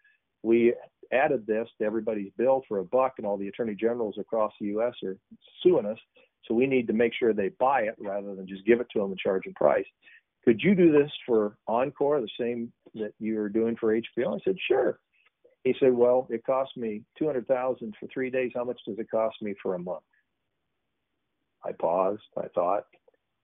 we 0.44 0.74
added 1.12 1.46
this 1.46 1.68
to 1.78 1.86
everybody's 1.86 2.32
bill 2.38 2.64
for 2.68 2.80
a 2.80 2.86
buck, 2.86 3.16
and 3.18 3.28
all 3.28 3.38
the 3.38 3.48
attorney 3.48 3.76
generals 3.76 4.16
across 4.18 4.54
the 4.60 4.68
U.S. 4.68 4.94
are 5.04 5.18
suing 5.62 5.86
us. 5.86 5.98
So 6.46 6.54
we 6.54 6.66
need 6.66 6.88
to 6.88 6.94
make 6.94 7.14
sure 7.14 7.34
they 7.34 7.50
buy 7.60 7.82
it 7.82 7.96
rather 8.00 8.36
than 8.36 8.48
just 8.48 8.66
give 8.66 8.80
it 8.80 8.88
to 8.94 9.00
them 9.00 9.12
and 9.12 9.20
charge 9.20 9.44
a 9.48 9.54
price. 9.54 9.86
Could 10.46 10.62
you 10.62 10.74
do 10.74 10.92
this 10.92 11.12
for 11.26 11.58
Encore, 11.68 12.22
the 12.22 12.30
same 12.40 12.72
that 12.96 13.12
you 13.20 13.40
are 13.40 13.50
doing 13.50 13.76
for 13.78 13.94
HBO? 13.94 14.36
I 14.36 14.40
said, 14.46 14.56
sure. 14.68 15.00
He 15.64 15.76
said, 15.80 15.94
well, 15.94 16.26
it 16.30 16.46
cost 16.46 16.78
me 16.78 17.02
two 17.18 17.26
hundred 17.26 17.48
thousand 17.48 17.94
for 18.00 18.08
three 18.08 18.30
days. 18.30 18.52
How 18.56 18.64
much 18.64 18.80
does 18.88 18.98
it 18.98 19.12
cost 19.12 19.36
me 19.42 19.54
for 19.62 19.76
a 19.76 19.80
month? 19.80 20.04
I 21.66 21.74
paused. 21.74 22.22
I 22.38 22.48
thought, 22.56 22.86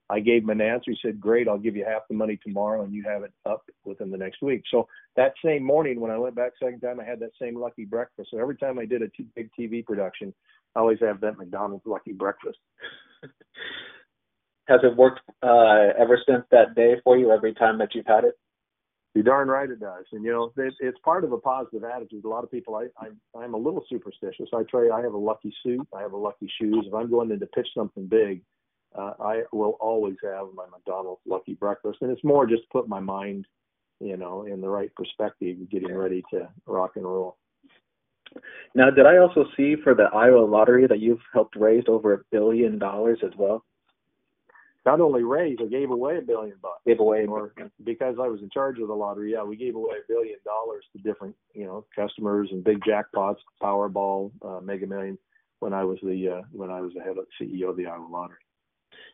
I 0.08 0.20
gave 0.20 0.44
him 0.44 0.50
an 0.50 0.60
answer. 0.60 0.92
He 0.92 0.98
said, 1.02 1.20
"Great, 1.20 1.48
I'll 1.48 1.58
give 1.58 1.74
you 1.76 1.84
half 1.84 2.06
the 2.08 2.14
money 2.14 2.38
tomorrow, 2.42 2.82
and 2.82 2.92
you 2.92 3.02
have 3.04 3.22
it 3.22 3.32
up 3.44 3.64
within 3.84 4.10
the 4.10 4.16
next 4.16 4.40
week." 4.40 4.62
So 4.70 4.88
that 5.16 5.34
same 5.44 5.64
morning, 5.64 6.00
when 6.00 6.12
I 6.12 6.18
went 6.18 6.36
back 6.36 6.52
second 6.62 6.80
time, 6.80 7.00
I 7.00 7.04
had 7.04 7.18
that 7.20 7.32
same 7.40 7.56
lucky 7.56 7.84
breakfast. 7.84 8.30
So 8.30 8.38
every 8.38 8.56
time 8.56 8.78
I 8.78 8.84
did 8.84 9.02
a 9.02 9.08
t- 9.08 9.26
big 9.34 9.50
TV 9.58 9.84
production, 9.84 10.32
I 10.74 10.80
always 10.80 11.00
have 11.00 11.20
that 11.20 11.38
McDonald's 11.38 11.86
lucky 11.86 12.12
breakfast. 12.12 12.58
Has 14.68 14.80
it 14.82 14.96
worked 14.96 15.20
uh, 15.42 15.92
ever 15.98 16.18
since 16.26 16.44
that 16.50 16.74
day 16.74 16.96
for 17.04 17.16
you? 17.16 17.32
Every 17.32 17.54
time 17.54 17.78
that 17.78 17.94
you've 17.94 18.06
had 18.06 18.24
it? 18.24 18.38
You're 19.14 19.24
darn 19.24 19.48
right 19.48 19.70
it 19.70 19.80
does, 19.80 20.04
and 20.12 20.22
you 20.24 20.30
know 20.30 20.52
it's, 20.56 20.76
it's 20.78 20.98
part 20.98 21.24
of 21.24 21.32
a 21.32 21.38
positive 21.38 21.84
attitude. 21.84 22.24
A 22.24 22.28
lot 22.28 22.44
of 22.44 22.50
people, 22.50 22.74
I, 22.74 22.88
I 22.98 23.08
I'm 23.38 23.54
a 23.54 23.58
little 23.58 23.82
superstitious. 23.88 24.50
I 24.54 24.62
try. 24.64 24.90
I 24.92 25.00
have 25.00 25.14
a 25.14 25.18
lucky 25.18 25.52
suit. 25.62 25.88
I 25.96 26.02
have 26.02 26.12
a 26.12 26.18
lucky 26.18 26.50
shoes. 26.60 26.84
If 26.86 26.94
I'm 26.94 27.10
going 27.10 27.30
in 27.30 27.40
to 27.40 27.46
pitch 27.46 27.68
something 27.74 28.06
big 28.06 28.42
uh, 28.94 29.12
I 29.20 29.42
will 29.52 29.76
always 29.80 30.16
have 30.22 30.46
my 30.54 30.66
McDonald's 30.70 31.20
Lucky 31.26 31.54
Breakfast, 31.54 31.98
and 32.00 32.10
it's 32.10 32.24
more 32.24 32.46
just 32.46 32.62
to 32.62 32.68
put 32.72 32.88
my 32.88 33.00
mind, 33.00 33.46
you 34.00 34.16
know, 34.16 34.44
in 34.44 34.60
the 34.60 34.68
right 34.68 34.94
perspective, 34.94 35.56
getting 35.70 35.94
ready 35.94 36.22
to 36.32 36.48
rock 36.66 36.92
and 36.96 37.04
roll. 37.04 37.36
Now, 38.74 38.90
did 38.90 39.06
I 39.06 39.18
also 39.18 39.46
see 39.56 39.76
for 39.82 39.94
the 39.94 40.04
Iowa 40.14 40.44
lottery 40.44 40.86
that 40.86 41.00
you've 41.00 41.20
helped 41.32 41.56
raise 41.56 41.84
over 41.88 42.12
a 42.12 42.18
billion 42.30 42.78
dollars 42.78 43.18
as 43.24 43.32
well? 43.36 43.64
Not 44.84 45.00
only 45.00 45.24
raise, 45.24 45.58
I 45.60 45.66
gave 45.66 45.90
away 45.90 46.18
a 46.18 46.22
billion 46.22 46.56
bucks. 46.62 46.80
Gave 46.86 47.00
away 47.00 47.26
more 47.26 47.52
because 47.82 48.16
I 48.22 48.28
was 48.28 48.40
in 48.40 48.50
charge 48.50 48.78
of 48.78 48.86
the 48.86 48.94
lottery. 48.94 49.32
Yeah, 49.32 49.42
we 49.42 49.56
gave 49.56 49.74
away 49.74 49.96
a 49.98 50.06
billion 50.12 50.38
dollars 50.44 50.84
to 50.92 51.02
different, 51.02 51.34
you 51.54 51.64
know, 51.64 51.84
customers 51.94 52.48
and 52.52 52.62
big 52.62 52.80
jackpots, 52.82 53.38
Powerball, 53.60 54.30
uh, 54.42 54.60
Mega 54.60 54.86
Million. 54.86 55.18
When 55.58 55.72
I 55.72 55.82
was 55.82 55.98
the 56.02 56.38
uh, 56.38 56.42
when 56.52 56.70
I 56.70 56.80
was 56.80 56.92
the 56.94 57.00
head 57.00 57.16
of 57.18 57.26
CEO 57.40 57.70
of 57.70 57.76
the 57.76 57.86
Iowa 57.86 58.06
Lottery. 58.08 58.38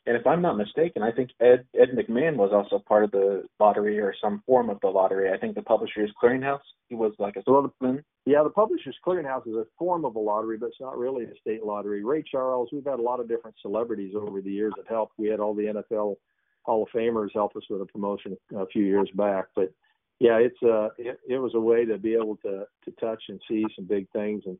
And 0.05 0.17
if 0.17 0.27
I'm 0.27 0.43
not 0.43 0.57
mistaken, 0.57 1.03
I 1.03 1.12
think 1.12 1.31
Ed 1.41 1.65
Ed 1.79 1.91
McMahon 1.97 2.37
was 2.37 2.51
also 2.53 2.83
part 2.88 3.05
of 3.05 3.12
the 3.12 3.45
lottery 3.61 4.01
or 4.01 4.15
some 4.21 4.43
form 4.47 4.69
of 4.69 4.81
the 4.81 4.88
lottery. 4.88 5.31
I 5.33 5.38
think 5.38 5.55
the 5.55 5.62
Publishers 5.62 6.11
Clearinghouse. 6.21 6.61
He 6.88 6.97
was 6.97 7.12
like 7.21 7.37
a 7.37 7.43
well, 7.47 7.73
the, 7.81 8.03
yeah, 8.27 8.43
the 8.43 8.51
Publishers 8.51 8.97
Clearinghouse 9.07 9.47
is 9.47 9.55
a 9.55 9.65
form 9.79 10.05
of 10.05 10.17
a 10.17 10.19
lottery, 10.19 10.59
but 10.59 10.67
it's 10.67 10.81
not 10.81 10.99
really 10.99 11.25
a 11.25 11.35
state 11.41 11.65
lottery. 11.65 12.03
Ray 12.05 12.25
Charles, 12.29 12.69
we've 12.73 12.85
had 12.85 12.99
a 12.99 13.03
lot 13.03 13.21
of 13.21 13.29
different 13.29 13.57
celebrities 13.62 14.15
over 14.17 14.41
the 14.41 14.51
years 14.51 14.73
that 14.77 14.88
helped. 14.88 15.15
We 15.19 15.29
had 15.29 15.38
all 15.38 15.55
the 15.55 15.85
NFL 15.93 16.17
Hall 16.62 16.83
of 16.83 16.88
Famers 16.91 17.31
help 17.33 17.55
us 17.57 17.62
with 17.71 17.83
a 17.83 17.87
promotion 17.87 18.37
a 18.57 18.67
few 18.67 18.85
years 18.85 19.11
back, 19.15 19.47
but 19.55 19.73
yeah, 20.19 20.37
it's 20.38 20.62
uh 20.65 20.88
it, 20.99 21.19
it 21.29 21.38
was 21.38 21.55
a 21.55 21.61
way 21.61 21.85
to 21.85 21.97
be 21.97 22.15
able 22.15 22.37
to 22.38 22.65
to 22.85 22.91
touch 23.01 23.23
and 23.29 23.41
see 23.49 23.65
some 23.77 23.87
big 23.87 24.11
things, 24.11 24.43
and 24.47 24.59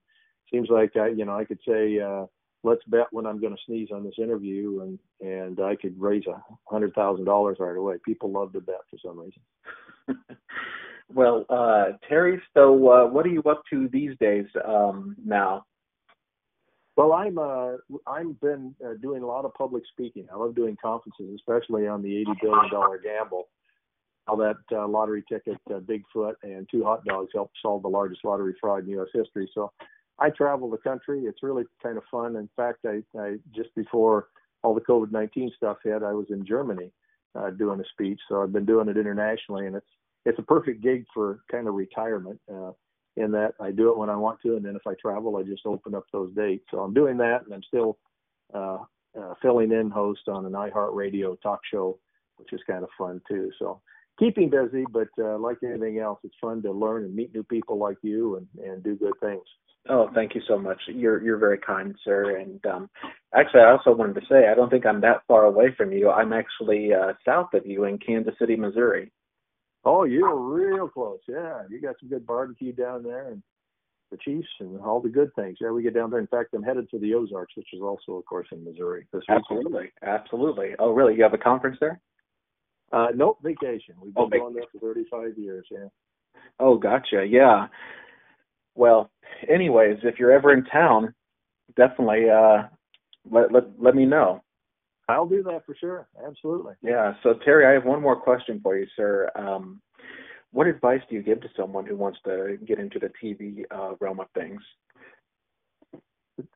seems 0.53 0.69
like 0.71 0.97
I 0.97 1.09
you 1.09 1.25
know 1.25 1.37
I 1.37 1.45
could 1.45 1.61
say. 1.67 1.99
uh 1.99 2.27
let's 2.65 2.83
bet 2.87 3.07
when 3.11 3.27
I'm 3.27 3.41
going 3.41 3.55
to 3.55 3.63
sneeze 3.67 3.89
on 3.93 4.05
this 4.05 4.15
interview, 4.19 4.81
and 4.83 4.99
and 5.21 5.61
I 5.61 5.77
could 5.77 6.01
raise 6.01 6.25
a 6.27 6.43
hundred 6.69 6.95
thousand 6.95 7.25
dollars 7.25 7.57
right 7.61 7.77
away. 7.77 7.97
People 8.05 8.31
love 8.33 8.53
to 8.53 8.61
bet 8.61 8.81
for 8.91 8.99
some 9.05 9.19
reason. 9.19 9.41
well, 11.15 11.45
uh, 11.49 11.97
Terry, 12.09 12.41
so 12.55 12.73
uh, 12.91 13.07
what 13.07 13.27
are 13.27 13.31
you 13.31 13.43
up 13.43 13.63
to 13.71 13.89
these 13.89 14.17
days 14.21 14.47
um, 14.67 15.17
now? 15.25 15.65
Well, 16.97 17.13
I'm 17.13 17.39
uh, 17.39 17.73
I've 18.07 18.39
been 18.41 18.75
uh, 18.85 18.95
doing 19.01 19.23
a 19.23 19.27
lot 19.27 19.45
of 19.45 19.55
public 19.55 19.83
speaking. 19.93 20.27
I 20.33 20.37
love 20.37 20.55
doing 20.55 20.77
conferences, 20.81 21.35
especially 21.35 21.87
on 21.87 22.03
the 22.03 22.17
eighty 22.17 22.33
billion 22.41 22.71
dollar 22.71 22.99
gamble. 22.99 23.49
How 24.29 24.37
that 24.37 24.57
uh, 24.71 24.87
lottery 24.87 25.25
ticket, 25.29 25.59
uh, 25.69 25.81
Bigfoot, 25.81 26.35
and 26.45 26.69
two 26.71 26.85
hot 26.85 27.05
dogs 27.05 27.31
helped 27.35 27.57
solve 27.61 27.83
the 27.83 27.89
largest 27.89 28.25
lottery 28.25 28.55
fraud 28.61 28.85
in 28.85 28.91
U.S. 28.91 29.09
history. 29.13 29.51
So 29.53 29.73
I 30.19 30.31
travel 30.31 30.71
the 30.71 30.79
country. 30.79 31.23
It's 31.23 31.43
really 31.43 31.65
kind 31.83 31.97
of 31.97 32.05
fun. 32.11 32.37
In 32.37 32.49
fact, 32.57 32.85
I, 32.87 33.03
I 33.19 33.37
just 33.55 33.75
before 33.75 34.29
all 34.63 34.75
the 34.75 34.81
COVID 34.81 35.11
nineteen 35.13 35.51
stuff 35.57 35.79
hit, 35.83 36.03
I 36.03 36.13
was 36.13 36.27
in 36.31 36.45
Germany 36.47 36.93
uh, 37.35 37.51
doing 37.51 37.81
a 37.81 37.85
speech. 37.93 38.21
So 38.29 38.43
I've 38.43 38.53
been 38.53 38.67
doing 38.67 38.89
it 38.89 38.97
internationally, 38.97 39.67
and 39.67 39.77
it's 39.77 39.87
it's 40.25 40.39
a 40.39 40.43
perfect 40.43 40.83
gig 40.83 41.05
for 41.13 41.41
kind 41.51 41.67
of 41.69 41.75
retirement. 41.75 42.41
Uh, 42.53 42.73
in 43.17 43.31
that 43.33 43.53
I 43.61 43.71
do 43.73 43.91
it 43.91 43.99
when 43.99 44.09
I 44.09 44.17
want 44.17 44.41
to, 44.43 44.57
and 44.57 44.65
then 44.65 44.77
if 44.77 44.87
I 44.87 44.95
travel, 44.95 45.37
I 45.37 45.43
just 45.43 45.67
open 45.67 45.95
up 45.95 46.05
those 46.13 46.33
dates. 46.35 46.65
So 46.71 46.81
I'm 46.81 46.95
doing 46.95 47.19
that, 47.19 47.45
and 47.45 47.53
I'm 47.53 47.63
still 47.63 47.99
uh, 48.55 48.79
uh, 49.19 49.35
filling 49.43 49.73
in 49.73 49.91
host 49.91 50.29
on 50.29 50.47
an 50.47 50.53
iHeartRadio 50.53 51.41
talk 51.43 51.61
show, 51.71 51.99
which 52.37 52.53
is 52.53 52.61
kind 52.67 52.83
of 52.83 52.89
fun 52.97 53.21
too. 53.29 53.51
So 53.59 53.83
keeping 54.19 54.49
busy, 54.49 54.85
but 54.91 55.09
uh, 55.19 55.39
like 55.39 55.59
anything 55.63 55.99
else, 55.99 56.21
it's 56.25 56.35
fun 56.41 56.63
to 56.63 56.73
learn 56.73 57.05
and 57.05 57.15
meet 57.15 57.35
new 57.35 57.43
people 57.43 57.79
like 57.79 57.99
you 58.03 58.37
and, 58.37 58.47
and 58.65 58.83
do 58.83 58.95
good 58.97 59.19
things. 59.21 59.45
Oh, 59.89 60.09
thank 60.15 60.35
you 60.35 60.41
so 60.47 60.59
much. 60.59 60.81
You're 60.87 61.23
you're 61.23 61.39
very 61.39 61.59
kind, 61.59 61.95
sir. 62.05 62.39
And 62.39 62.65
um, 62.67 62.91
actually, 63.35 63.63
I 63.63 63.73
also 63.73 63.93
wanted 63.93 64.15
to 64.15 64.27
say 64.29 64.49
I 64.51 64.55
don't 64.55 64.71
think 64.71 64.87
I'm 64.87 65.01
that 65.01 65.23
far 65.27 65.45
away 65.45 65.75
from 65.77 65.93
you. 65.93 66.11
I'm 66.11 66.33
actually 66.33 66.91
uh, 66.95 67.15
south 67.25 67.53
of 67.55 67.67
you 67.67 67.85
in 67.85 67.99
Kansas 67.99 68.35
City, 68.39 68.55
Missouri. 68.55 69.11
Oh, 69.85 70.05
you're 70.05 70.39
real 70.39 70.89
close. 70.89 71.19
Yeah, 71.27 71.63
you 71.69 71.81
got 71.81 71.97
some 71.99 72.09
good 72.09 72.25
barbecue 72.25 72.73
down 72.73 73.03
there, 73.03 73.29
and 73.29 73.43
the 74.13 74.19
Chiefs 74.19 74.47
and 74.61 74.81
all 74.81 75.01
the 75.01 75.09
good 75.09 75.35
things. 75.35 75.59
Yeah, 75.61 75.71
we 75.71 75.83
get 75.83 75.95
down 75.95 76.11
there. 76.11 76.21
In 76.21 76.29
fact, 76.29 76.55
I'm 76.55 76.63
headed 76.63 76.89
to 76.91 77.01
the 77.01 77.15
Ozarks, 77.15 77.57
which 77.57 77.69
is 77.73 77.81
also, 77.81 78.13
of 78.13 78.25
course, 78.27 78.47
in 78.53 78.65
Missouri. 78.65 79.07
This 79.13 79.23
absolutely, 79.29 79.91
absolutely. 80.03 80.75
Oh, 80.79 80.93
really? 80.93 81.17
You 81.17 81.25
have 81.25 81.35
a 81.35 81.39
conference 81.39 81.79
there? 81.81 82.01
Uh, 82.93 83.09
nope, 83.17 83.39
vacation. 83.43 83.97
We've 84.01 84.15
been 84.15 84.25
oh, 84.25 84.29
going 84.29 84.55
there 84.55 84.65
for 84.71 84.95
35 84.95 85.39
years. 85.39 85.67
Yeah. 85.71 85.89
Oh, 86.61 86.77
gotcha. 86.77 87.25
Yeah. 87.29 87.67
Well, 88.75 89.11
anyways, 89.49 89.99
if 90.03 90.19
you're 90.19 90.33
ever 90.33 90.53
in 90.53 90.65
town, 90.65 91.15
definitely 91.77 92.31
uh, 92.31 92.65
let 93.31 93.53
let 93.53 93.65
let 93.79 93.95
me 93.95 94.07
know. 94.07 94.43
I'll 95.09 95.27
do 95.27 95.43
that 95.43 95.67
for 95.67 95.75
sure. 95.75 96.09
Absolutely. 96.27 96.75
Yeah. 96.83 97.15
So 97.23 97.35
Terry, 97.45 97.67
I 97.67 97.73
have 97.73 97.85
one 97.85 98.01
more 98.01 98.17
question 98.17 98.61
for 98.63 98.77
you, 98.77 98.87
sir. 98.97 99.31
Um, 99.35 99.81
what 100.53 100.67
advice 100.67 101.01
do 101.09 101.17
you 101.17 101.23
give 101.23 101.41
to 101.41 101.49
someone 101.57 101.87
who 101.87 101.97
wants 101.97 102.19
to 102.25 102.59
get 102.67 102.79
into 102.79 102.99
the 102.99 103.11
TV 103.23 103.65
uh, 103.71 103.95
realm 104.01 104.21
of 104.21 104.27
things? 104.35 104.61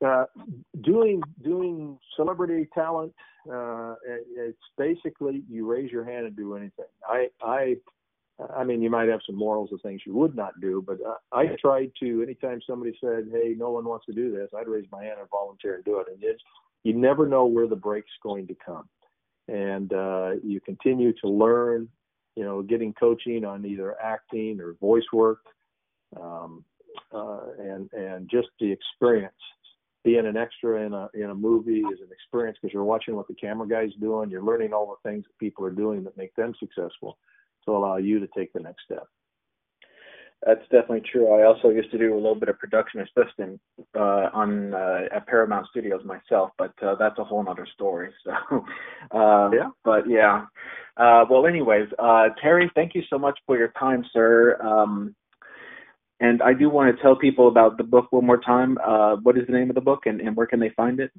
Uh, 0.04 0.24
doing 0.82 1.22
doing 1.42 1.98
celebrity 2.14 2.68
talent, 2.74 3.12
uh, 3.50 3.94
it's 4.06 4.58
basically 4.78 5.42
you 5.50 5.66
raise 5.66 5.90
your 5.90 6.04
hand 6.04 6.26
and 6.26 6.36
do 6.36 6.56
anything. 6.56 6.86
I 7.06 7.28
I 7.42 7.76
I 8.54 8.64
mean, 8.64 8.82
you 8.82 8.90
might 8.90 9.08
have 9.08 9.20
some 9.24 9.36
morals 9.36 9.72
of 9.72 9.80
things 9.80 10.02
you 10.04 10.14
would 10.14 10.36
not 10.36 10.60
do, 10.60 10.84
but 10.86 10.98
uh, 11.06 11.14
I 11.32 11.56
tried 11.60 11.90
to. 12.00 12.22
Anytime 12.22 12.60
somebody 12.66 12.96
said, 13.00 13.28
"Hey, 13.32 13.54
no 13.56 13.70
one 13.70 13.84
wants 13.84 14.04
to 14.06 14.12
do 14.12 14.30
this," 14.30 14.50
I'd 14.56 14.68
raise 14.68 14.84
my 14.92 15.04
hand 15.04 15.20
and 15.20 15.30
volunteer 15.30 15.76
and 15.76 15.84
do 15.84 16.00
it. 16.00 16.08
And 16.12 16.18
it's 16.22 16.42
you 16.84 16.92
never 16.92 17.26
know 17.26 17.46
where 17.46 17.66
the 17.66 17.76
break's 17.76 18.10
going 18.22 18.46
to 18.48 18.56
come, 18.64 18.88
and 19.48 19.92
uh, 19.92 20.32
you 20.44 20.60
continue 20.60 21.12
to 21.22 21.28
learn. 21.28 21.88
You 22.36 22.44
know, 22.44 22.60
getting 22.60 22.92
coaching 22.92 23.46
on 23.46 23.64
either 23.64 23.96
acting 23.98 24.60
or 24.60 24.74
voice 24.74 25.10
work, 25.14 25.40
um, 26.20 26.62
uh, 27.14 27.40
and 27.58 27.90
and 27.94 28.28
just 28.30 28.48
the 28.60 28.70
experience. 28.70 29.32
Being 30.04 30.26
an 30.26 30.36
extra 30.36 30.84
in 30.84 30.92
a 30.92 31.08
in 31.14 31.30
a 31.30 31.34
movie 31.34 31.80
is 31.80 32.00
an 32.00 32.08
experience 32.12 32.58
because 32.60 32.74
you're 32.74 32.84
watching 32.84 33.16
what 33.16 33.28
the 33.28 33.34
camera 33.34 33.66
guy's 33.66 33.94
doing. 33.98 34.28
You're 34.28 34.44
learning 34.44 34.74
all 34.74 34.94
the 35.02 35.10
things 35.10 35.24
that 35.24 35.38
people 35.38 35.64
are 35.64 35.70
doing 35.70 36.04
that 36.04 36.18
make 36.18 36.36
them 36.36 36.52
successful 36.60 37.16
to 37.66 37.72
allow 37.72 37.96
you 37.96 38.18
to 38.20 38.28
take 38.36 38.52
the 38.52 38.60
next 38.60 38.84
step. 38.84 39.06
That's 40.44 40.62
definitely 40.70 41.02
true. 41.10 41.28
I 41.32 41.44
also 41.44 41.70
used 41.70 41.90
to 41.90 41.98
do 41.98 42.14
a 42.14 42.16
little 42.16 42.34
bit 42.34 42.48
of 42.48 42.58
production 42.58 43.00
assisting 43.00 43.58
uh, 43.94 44.28
on 44.32 44.74
uh, 44.74 45.00
at 45.12 45.26
Paramount 45.26 45.66
Studios 45.70 46.04
myself, 46.04 46.50
but 46.58 46.72
uh, 46.82 46.94
that's 46.98 47.18
a 47.18 47.24
whole 47.24 47.44
other 47.48 47.66
story. 47.74 48.10
So, 48.22 48.64
uh, 49.10 49.50
yeah. 49.52 49.70
But 49.82 50.08
yeah. 50.08 50.46
Uh, 50.96 51.24
well, 51.28 51.46
anyways, 51.46 51.88
uh, 51.98 52.28
Terry, 52.40 52.70
thank 52.74 52.94
you 52.94 53.02
so 53.10 53.18
much 53.18 53.38
for 53.46 53.56
your 53.58 53.72
time, 53.78 54.04
sir. 54.12 54.58
Um, 54.62 55.14
and 56.20 56.40
I 56.42 56.54
do 56.54 56.70
want 56.70 56.94
to 56.94 57.02
tell 57.02 57.16
people 57.16 57.48
about 57.48 57.76
the 57.76 57.84
book 57.84 58.06
one 58.10 58.24
more 58.24 58.40
time. 58.40 58.78
Uh, 58.84 59.16
what 59.16 59.36
is 59.36 59.46
the 59.46 59.52
name 59.52 59.68
of 59.70 59.74
the 59.74 59.82
book, 59.82 60.06
and, 60.06 60.20
and 60.20 60.36
where 60.36 60.46
can 60.46 60.60
they 60.60 60.70
find 60.70 61.00
it? 61.00 61.10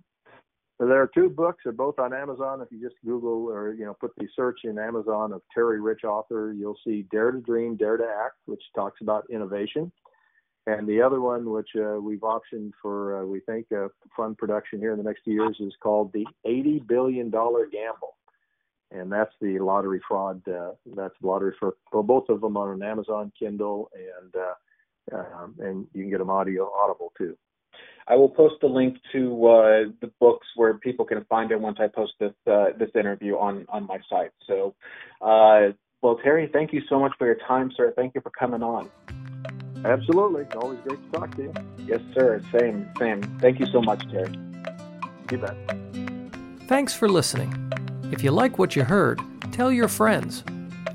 There 0.79 1.01
are 1.01 1.09
two 1.11 1.29
books. 1.29 1.63
They're 1.63 1.73
both 1.73 1.97
on 1.97 2.13
Amazon. 2.13 2.61
If 2.61 2.67
you 2.71 2.79
just 2.79 3.01
Google 3.03 3.49
or 3.49 3.73
you 3.73 3.85
know 3.85 3.95
put 3.99 4.15
the 4.15 4.27
search 4.35 4.59
in 4.63 4.77
Amazon 4.77 5.33
of 5.33 5.41
Terry 5.53 5.81
Rich 5.81 6.03
author, 6.03 6.53
you'll 6.53 6.77
see 6.85 7.07
Dare 7.11 7.31
to 7.31 7.39
Dream, 7.41 7.75
Dare 7.75 7.97
to 7.97 8.05
Act, 8.05 8.35
which 8.45 8.61
talks 8.75 9.01
about 9.01 9.25
innovation, 9.31 9.91
and 10.67 10.85
the 10.85 11.01
other 11.01 11.21
one, 11.21 11.49
which 11.49 11.69
uh, 11.77 11.99
we've 11.99 12.19
optioned 12.19 12.73
for, 12.81 13.21
uh, 13.21 13.25
we 13.25 13.39
think, 13.39 13.71
a 13.71 13.87
fun 14.15 14.35
production 14.35 14.79
here 14.79 14.91
in 14.91 14.97
the 14.97 15.03
next 15.03 15.23
few 15.23 15.33
years, 15.33 15.55
is 15.61 15.73
called 15.81 16.11
The 16.13 16.25
80 16.45 16.83
Billion 16.87 17.29
Dollar 17.29 17.67
Gamble, 17.67 18.17
and 18.91 19.09
that's 19.09 19.33
the 19.39 19.59
lottery 19.59 20.01
fraud. 20.05 20.41
Uh, 20.47 20.71
that's 20.95 21.15
lottery 21.23 21.53
for 21.57 21.75
well, 21.93 22.03
both 22.03 22.29
of 22.29 22.41
them 22.41 22.57
are 22.57 22.73
on 22.73 22.83
Amazon 22.83 23.31
Kindle, 23.39 23.89
and 23.95 24.35
uh, 24.35 25.17
um, 25.17 25.55
and 25.59 25.87
you 25.93 26.03
can 26.03 26.11
get 26.11 26.19
them 26.19 26.29
audio 26.29 26.69
audible 26.71 27.13
too. 27.17 27.35
I 28.10 28.15
will 28.15 28.30
post 28.30 28.56
the 28.62 28.67
link 28.67 28.98
to 29.12 29.48
uh, 29.48 29.84
the 30.02 30.12
books 30.20 30.48
where 30.56 30.76
people 30.76 31.06
can 31.06 31.26
find 31.26 31.52
it 31.52 31.60
once 31.60 31.78
I 31.80 31.88
post 31.88 32.13
this 32.20 32.34
uh, 32.50 32.67
this 32.78 32.89
interview 32.96 33.38
on 33.38 33.65
on 33.70 33.86
my 33.86 34.00
site. 34.10 34.32
So, 34.48 34.76
uh, 35.22 35.74
well, 36.02 36.17
Terry, 36.24 36.50
thank 36.52 36.72
you 36.72 36.82
so 36.88 37.00
much 37.00 37.12
for 37.17 37.26
your 37.26 37.38
time, 37.48 37.72
sir. 37.76 37.93
Thank 37.96 38.15
you 38.15 38.22
for 38.22 38.30
coming 38.30 38.63
on. 38.63 38.89
Absolutely, 39.84 40.46
always 40.56 40.80
great 40.86 41.00
to 41.04 41.20
talk 41.20 41.36
to 41.36 41.43
you. 41.43 41.54
Yes, 41.86 42.02
sir. 42.13 42.41
Same, 42.58 42.89
same. 42.98 43.22
Thank 43.39 43.60
you 43.60 43.65
so 43.67 43.82
much, 43.82 44.02
Terry. 44.10 44.34
You 45.32 45.38
bet. 45.38 45.56
Thanks 46.67 46.93
for 46.93 47.10
listening. 47.10 47.72
If 48.12 48.24
you 48.24 48.32
like 48.32 48.58
what 48.58 48.76
you 48.76 48.84
heard, 48.84 49.22
tell 49.52 49.72
your 49.72 49.88
friends 49.88 50.43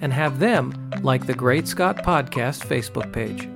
and 0.01 0.13
have 0.13 0.39
them 0.39 0.91
like 1.03 1.27
the 1.27 1.35
Great 1.35 1.69
Scott 1.69 1.99
Podcast 1.99 2.67
Facebook 2.67 3.13
page. 3.13 3.49